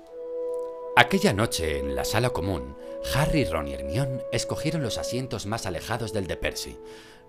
Aquella 0.95 1.33
noche, 1.33 1.79
en 1.79 1.95
la 1.95 2.05
sala 2.05 2.29
común, 2.29 2.77
Harry, 3.15 3.45
Ron 3.45 3.67
y 3.67 3.73
Hermione 3.73 4.21
escogieron 4.31 4.83
los 4.83 4.99
asientos 4.99 5.47
más 5.47 5.65
alejados 5.65 6.13
del 6.13 6.27
de 6.27 6.37
Percy. 6.37 6.77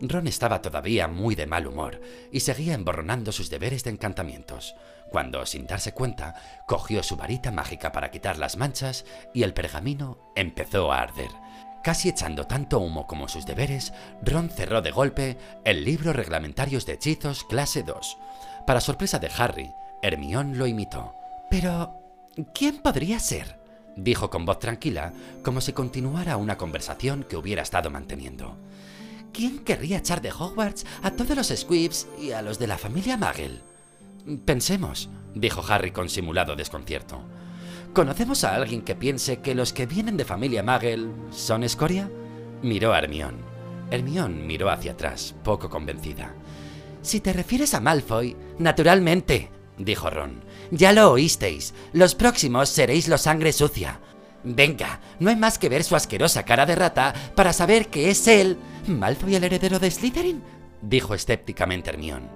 Ron 0.01 0.27
estaba 0.27 0.61
todavía 0.61 1.09
muy 1.09 1.35
de 1.35 1.47
mal 1.47 1.67
humor 1.67 1.99
y 2.31 2.41
seguía 2.41 2.75
emborronando 2.75 3.33
sus 3.33 3.49
deberes 3.49 3.83
de 3.83 3.91
encantamientos, 3.91 4.75
cuando, 5.11 5.47
sin 5.47 5.67
darse 5.67 5.95
cuenta, 5.95 6.35
cogió 6.67 7.03
su 7.03 7.17
varita 7.17 7.53
mágica 7.53 7.91
para 7.91 8.11
quitar 8.11 8.37
las 8.37 8.59
manchas 8.59 9.07
y 9.33 9.45
el 9.45 9.55
pergamino 9.55 10.19
empezó 10.37 10.93
a 10.93 11.01
arder. 11.01 11.31
Casi 11.83 12.11
echando 12.11 12.47
tanto 12.47 12.81
humo 12.81 13.07
como 13.07 13.29
sus 13.29 13.47
deberes, 13.47 13.95
Ron 14.23 14.51
cerró 14.51 14.83
de 14.83 14.91
golpe 14.91 15.39
el 15.65 15.87
libro 15.87 16.13
Reglamentarios 16.13 16.85
de 16.85 16.95
Hechizos 16.95 17.45
Clase 17.45 17.83
2. 17.83 18.19
Para 18.67 18.83
sorpresa 18.83 19.19
de 19.19 19.31
Harry, 19.39 19.75
Hermione 20.03 20.55
lo 20.55 20.67
imitó. 20.67 21.15
Pero, 21.49 22.04
¿Quién 22.53 22.79
podría 22.79 23.21
ser? 23.21 23.59
dijo 23.97 24.29
con 24.29 24.45
voz 24.45 24.59
tranquila, 24.59 25.13
como 25.45 25.61
si 25.61 25.73
continuara 25.73 26.37
una 26.37 26.59
conversación 26.59 27.25
que 27.29 27.37
hubiera 27.37 27.63
estado 27.63 27.91
manteniendo. 27.91 28.57
¿Quién 29.33 29.61
querría 29.61 29.99
echar 29.99 30.21
de 30.21 30.33
Hogwarts 30.33 30.85
a 31.03 31.13
todos 31.13 31.37
los 31.37 31.49
Squibs 31.49 32.09
y 32.21 32.33
a 32.33 32.43
los 32.43 32.59
de 32.59 32.67
la 32.67 32.79
familia 32.79 33.17
Muggle? 33.17 33.61
Pensemos, 34.45 35.11
dijo 35.35 35.63
Harry 35.69 35.93
con 35.93 36.09
simulado 36.09 36.57
desconcierto. 36.57 37.23
¿Conocemos 37.93 38.43
a 38.43 38.57
alguien 38.57 38.83
que 38.83 38.97
piense 38.97 39.39
que 39.39 39.55
los 39.55 39.73
que 39.73 39.87
vienen 39.87 40.17
de 40.17 40.25
familia 40.25 40.65
Muggle 40.65 41.11
son 41.31 41.63
escoria? 41.63 42.11
Miró 42.63 42.93
a 42.93 42.99
Hermione. 42.99 43.39
Hermione 43.93 44.43
miró 44.43 44.71
hacia 44.71 44.93
atrás, 44.93 45.37
poco 45.45 45.71
convencida. 45.71 46.35
Si 47.03 47.21
te 47.21 47.33
refieres 47.33 47.75
a 47.75 47.81
Malfoy, 47.81 48.37
naturalmente, 48.59 49.51
dijo 49.79 50.11
Ron. 50.11 50.43
Ya 50.75 50.93
lo 50.93 51.13
oísteis. 51.13 51.73
Los 51.93 52.17
próximos 52.17 52.69
seréis 52.69 53.07
los 53.07 53.23
sangre 53.23 53.53
sucia. 53.53 54.01
Venga, 54.43 55.01
no 55.21 55.31
hay 55.31 55.37
más 55.37 55.57
que 55.57 55.69
ver 55.69 55.85
su 55.85 55.95
asquerosa 55.95 56.45
cara 56.45 56.67
de 56.67 56.75
rata 56.75 57.15
para 57.37 57.53
saber 57.53 57.91
que 57.91 58.11
es 58.11 58.27
él. 58.27 58.59
¿Malfoy 58.89 59.37
el 59.37 59.45
heredero 59.45 59.79
de 59.79 59.89
Slytherin? 59.89 60.43
dijo 60.83 61.15
escépticamente 61.15 61.91
Hermione. 61.91 62.29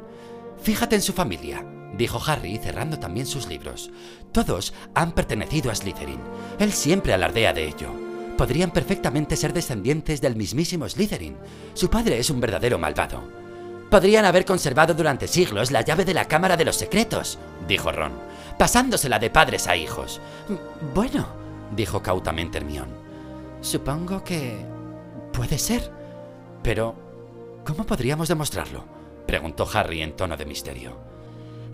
Fíjate 0.63 0.95
en 0.95 1.03
su 1.03 1.13
familia, 1.13 1.67
dijo 1.97 2.21
Harry 2.25 2.59
cerrando 2.59 3.01
también 3.01 3.27
sus 3.27 3.49
libros. 3.49 3.91
Todos 4.31 4.73
han 4.95 5.13
pertenecido 5.13 5.73
a 5.73 5.75
Slytherin. 5.75 6.21
Él 6.61 6.73
siempre 6.73 7.13
alardea 7.13 7.53
de 7.53 7.67
ello. 7.67 7.91
Podrían 8.37 8.71
perfectamente 8.71 9.35
ser 9.35 9.53
descendientes 9.53 10.21
del 10.21 10.37
mismísimo 10.37 10.89
Slytherin. 10.89 11.37
Su 11.75 11.91
padre 11.91 12.21
es 12.21 12.31
un 12.31 12.41
verdadero 12.41 12.79
malvado. 12.79 13.38
Podrían 13.91 14.25
haber 14.25 14.45
conservado 14.45 14.93
durante 14.95 15.29
siglos 15.29 15.71
la 15.71 15.81
llave 15.81 16.05
de 16.05 16.15
la 16.15 16.27
Cámara 16.27 16.57
de 16.57 16.65
los 16.65 16.77
Secretos, 16.77 17.39
dijo 17.67 17.91
Ron, 17.91 18.13
pasándosela 18.59 19.19
de 19.19 19.31
padres 19.31 19.67
a 19.67 19.77
hijos. 19.77 20.21
Bueno, 20.95 21.27
dijo 21.75 22.03
cautamente 22.03 22.59
Hermión. 22.59 22.89
Supongo 23.61 24.23
que... 24.25 24.65
puede 25.33 25.59
ser. 25.59 25.91
Pero... 26.63 26.95
¿Cómo 27.65 27.85
podríamos 27.85 28.29
demostrarlo? 28.29 28.85
preguntó 29.27 29.69
Harry 29.73 30.03
en 30.03 30.17
tono 30.17 30.37
de 30.37 30.47
misterio. 30.47 30.97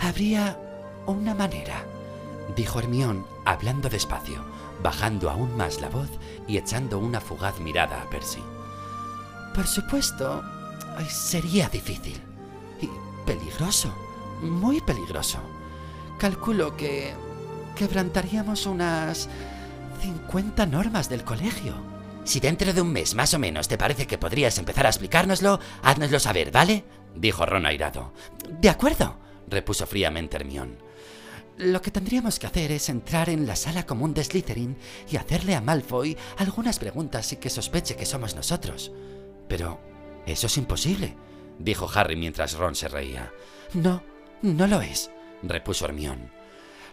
Habría 0.01 0.59
una 1.07 1.35
manera, 1.35 1.85
dijo 2.57 2.79
Hermión, 2.79 3.27
hablando 3.45 3.89
despacio, 3.89 4.45
bajando 4.83 5.31
aún 5.31 5.57
más 5.57 5.81
la 5.81 5.89
voz 5.89 6.11
y 6.49 6.59
echando 6.59 6.99
una 6.99 7.21
fugaz 7.21 7.61
mirada 7.61 8.03
a 8.03 8.11
Percy. 8.11 8.43
Por 9.55 9.67
supuesto, 9.67 10.43
sería 11.09 11.69
difícil 11.69 12.21
y 12.81 12.89
peligroso, 13.27 13.95
muy 14.43 14.81
peligroso. 14.81 15.39
Calculo 16.19 16.77
que 16.77 17.13
quebrantaríamos 17.77 18.67
unas 18.67 19.29
50 20.01 20.67
normas 20.67 21.09
del 21.09 21.25
colegio. 21.25 21.75
Si 22.25 22.41
dentro 22.41 22.73
de 22.73 22.81
un 22.81 22.93
mes 22.93 23.15
más 23.15 23.35
o 23.35 23.39
menos 23.39 23.69
te 23.69 23.79
parece 23.79 24.07
que 24.07 24.19
podrías 24.19 24.59
empezar 24.59 24.87
a 24.87 24.91
explicárnoslo, 24.91 25.61
háznoslo 25.83 26.21
saber, 26.21 26.51
¿vale? 26.51 26.85
dijo 27.15 27.45
Ron 27.45 27.67
airado. 27.67 28.13
De 28.49 28.71
acuerdo, 28.71 29.19
repuso 29.49 29.87
fríamente 29.87 30.37
Hermión. 30.37 30.79
Lo 31.57 31.81
que 31.81 31.93
tendríamos 31.93 32.39
que 32.39 32.47
hacer 32.47 32.73
es 32.73 32.89
entrar 32.89 33.29
en 33.29 33.47
la 33.47 33.55
sala 33.55 33.87
común 33.87 34.13
de 34.13 34.25
Slytherin 34.25 34.77
y 35.09 35.17
hacerle 35.17 35.55
a 35.55 35.61
Malfoy 35.61 36.17
algunas 36.39 36.79
preguntas 36.81 37.33
y 37.33 37.37
que 37.37 37.51
sospeche 37.51 37.95
que 37.95 38.07
somos 38.07 38.35
nosotros. 38.35 38.91
Pero 39.47 39.79
eso 40.27 40.47
es 40.47 40.57
imposible, 40.57 41.17
dijo 41.59 41.91
Harry 41.95 42.17
mientras 42.17 42.57
Ron 42.57 42.75
se 42.75 42.89
reía. 42.89 43.33
No, 43.73 44.03
no 44.43 44.67
lo 44.67 44.81
es, 44.81 45.11
repuso 45.43 45.85
Hermión. 45.85 46.31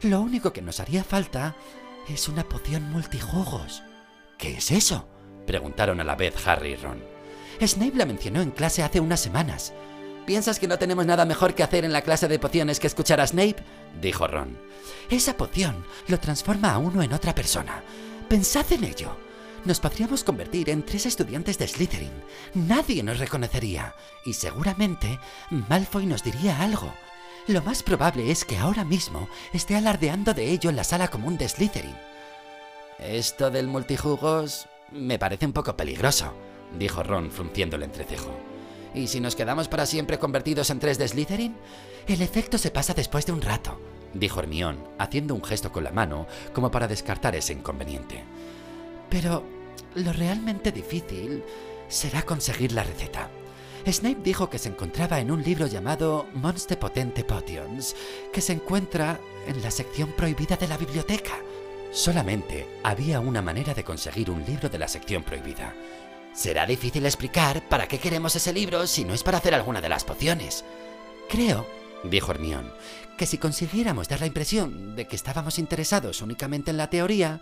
Lo 0.02 0.22
único 0.22 0.52
que 0.52 0.62
nos 0.62 0.80
haría 0.80 1.04
falta 1.04 1.56
es 2.10 2.28
una 2.28 2.44
poción 2.44 2.92
multijugos. 2.92 3.84
¿Qué 4.38 4.58
es 4.58 4.72
eso? 4.72 5.08
preguntaron 5.46 6.00
a 6.00 6.04
la 6.04 6.16
vez 6.16 6.36
Harry 6.48 6.72
y 6.72 6.76
Ron. 6.76 7.04
Snape 7.62 7.96
la 7.96 8.06
mencionó 8.06 8.42
en 8.42 8.52
clase 8.52 8.84
hace 8.84 9.00
unas 9.00 9.20
semanas. 9.20 9.74
¿Piensas 10.26 10.60
que 10.60 10.68
no 10.68 10.80
tenemos 10.80 11.06
nada 11.06 11.26
mejor 11.26 11.54
que 11.54 11.64
hacer 11.64 11.86
en 11.86 11.94
la 11.94 12.02
clase 12.02 12.28
de 12.28 12.40
pociones 12.40 12.80
que 12.80 12.88
escuchar 12.88 13.22
a 13.22 13.28
Snape? 13.28 13.64
dijo 14.02 14.28
Ron. 14.28 14.58
Esa 15.10 15.36
poción 15.36 15.84
lo 16.08 16.20
transforma 16.20 16.72
a 16.72 16.78
uno 16.78 17.02
en 17.04 17.14
otra 17.14 17.36
persona. 17.36 17.84
Pensad 18.30 18.72
en 18.72 18.86
ello. 18.86 19.16
Nos 19.64 19.80
podríamos 19.80 20.24
convertir 20.24 20.72
en 20.72 20.84
tres 20.84 21.06
estudiantes 21.06 21.60
de 21.60 21.68
Slytherin. 21.68 22.24
Nadie 22.56 23.04
nos 23.04 23.20
reconocería. 23.20 23.94
Y 24.26 24.34
seguramente 24.34 25.20
Malfoy 25.52 26.08
nos 26.08 26.24
diría 26.24 26.62
algo. 26.62 26.92
Lo 27.48 27.62
más 27.62 27.84
probable 27.84 28.32
es 28.32 28.44
que 28.44 28.58
ahora 28.58 28.84
mismo 28.84 29.30
esté 29.54 29.76
alardeando 29.76 30.34
de 30.34 30.50
ello 30.50 30.72
en 30.72 30.76
la 30.76 30.84
sala 30.84 31.10
común 31.10 31.38
de 31.38 31.48
Slytherin. 31.48 31.96
Esto 32.98 33.52
del 33.52 33.68
multijugos 33.68 34.68
me 34.92 35.20
parece 35.20 35.46
un 35.46 35.54
poco 35.54 35.78
peligroso, 35.78 36.34
dijo 36.80 37.04
Ron 37.04 37.30
frunciendo 37.30 37.76
el 37.76 37.84
entrecejo. 37.84 38.32
¿Y 38.96 39.08
si 39.08 39.20
nos 39.20 39.36
quedamos 39.36 39.68
para 39.68 39.86
siempre 39.86 40.18
convertidos 40.18 40.72
en 40.72 40.80
tres 40.80 40.98
de 40.98 41.08
Slytherin? 41.08 41.56
El 42.08 42.24
efecto 42.24 42.58
se 42.58 42.72
pasa 42.72 42.96
después 42.96 43.28
de 43.28 43.32
un 43.32 43.42
rato, 43.42 43.80
dijo 44.14 44.40
Hermión, 44.40 44.84
haciendo 44.98 45.36
un 45.36 45.44
gesto 45.44 45.72
con 45.72 45.84
la 45.84 45.92
mano 45.92 46.26
como 46.52 46.72
para 46.72 46.88
descartar 46.88 47.36
ese 47.36 47.54
inconveniente. 47.54 48.24
Pero 49.12 49.44
lo 49.96 50.14
realmente 50.14 50.72
difícil 50.72 51.44
será 51.90 52.24
conseguir 52.24 52.72
la 52.72 52.84
receta. 52.84 53.30
Snape 53.86 54.22
dijo 54.24 54.50
que 54.50 54.58
se 54.58 54.70
encontraba 54.70 55.20
en 55.20 55.32
un 55.32 55.44
libro 55.44 55.68
llamado 55.68 56.28
Monster 56.34 56.80
Potente 56.80 57.26
Potions, 57.26 57.96
que 58.32 58.40
se 58.40 58.54
encuentra 58.54 59.20
en 59.48 59.62
la 59.62 59.70
sección 59.70 60.14
prohibida 60.14 60.56
de 60.56 60.68
la 60.68 60.78
biblioteca. 60.78 61.34
Solamente 61.92 62.80
había 62.84 63.20
una 63.20 63.42
manera 63.42 63.74
de 63.74 63.84
conseguir 63.84 64.32
un 64.32 64.46
libro 64.46 64.70
de 64.70 64.80
la 64.80 64.88
sección 64.88 65.24
prohibida. 65.24 65.76
Será 66.34 66.66
difícil 66.66 67.06
explicar 67.06 67.68
para 67.68 67.88
qué 67.88 68.00
queremos 68.00 68.34
ese 68.38 68.54
libro 68.54 68.88
si 68.88 69.04
no 69.04 69.14
es 69.14 69.24
para 69.24 69.40
hacer 69.40 69.54
alguna 69.54 69.82
de 69.82 69.90
las 69.90 70.06
pociones. 70.06 70.64
Creo, 71.28 71.68
dijo 72.06 72.32
Hermión, 72.32 72.72
que 73.18 73.26
si 73.26 73.38
consiguiéramos 73.38 74.08
dar 74.08 74.22
la 74.22 74.28
impresión 74.28 74.96
de 74.96 75.06
que 75.06 75.18
estábamos 75.18 75.60
interesados 75.60 76.22
únicamente 76.22 76.72
en 76.72 76.78
la 76.78 76.90
teoría, 76.90 77.42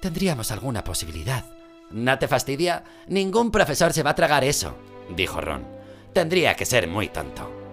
tendríamos 0.00 0.50
alguna 0.50 0.84
posibilidad. 0.84 1.44
No 1.90 2.18
te 2.18 2.28
fastidia, 2.28 2.84
ningún 3.06 3.50
profesor 3.50 3.92
se 3.92 4.02
va 4.02 4.10
a 4.10 4.14
tragar 4.14 4.44
eso, 4.44 4.76
dijo 5.14 5.40
Ron. 5.40 5.64
Tendría 6.12 6.54
que 6.54 6.64
ser 6.64 6.88
muy 6.88 7.08
tonto. 7.08 7.65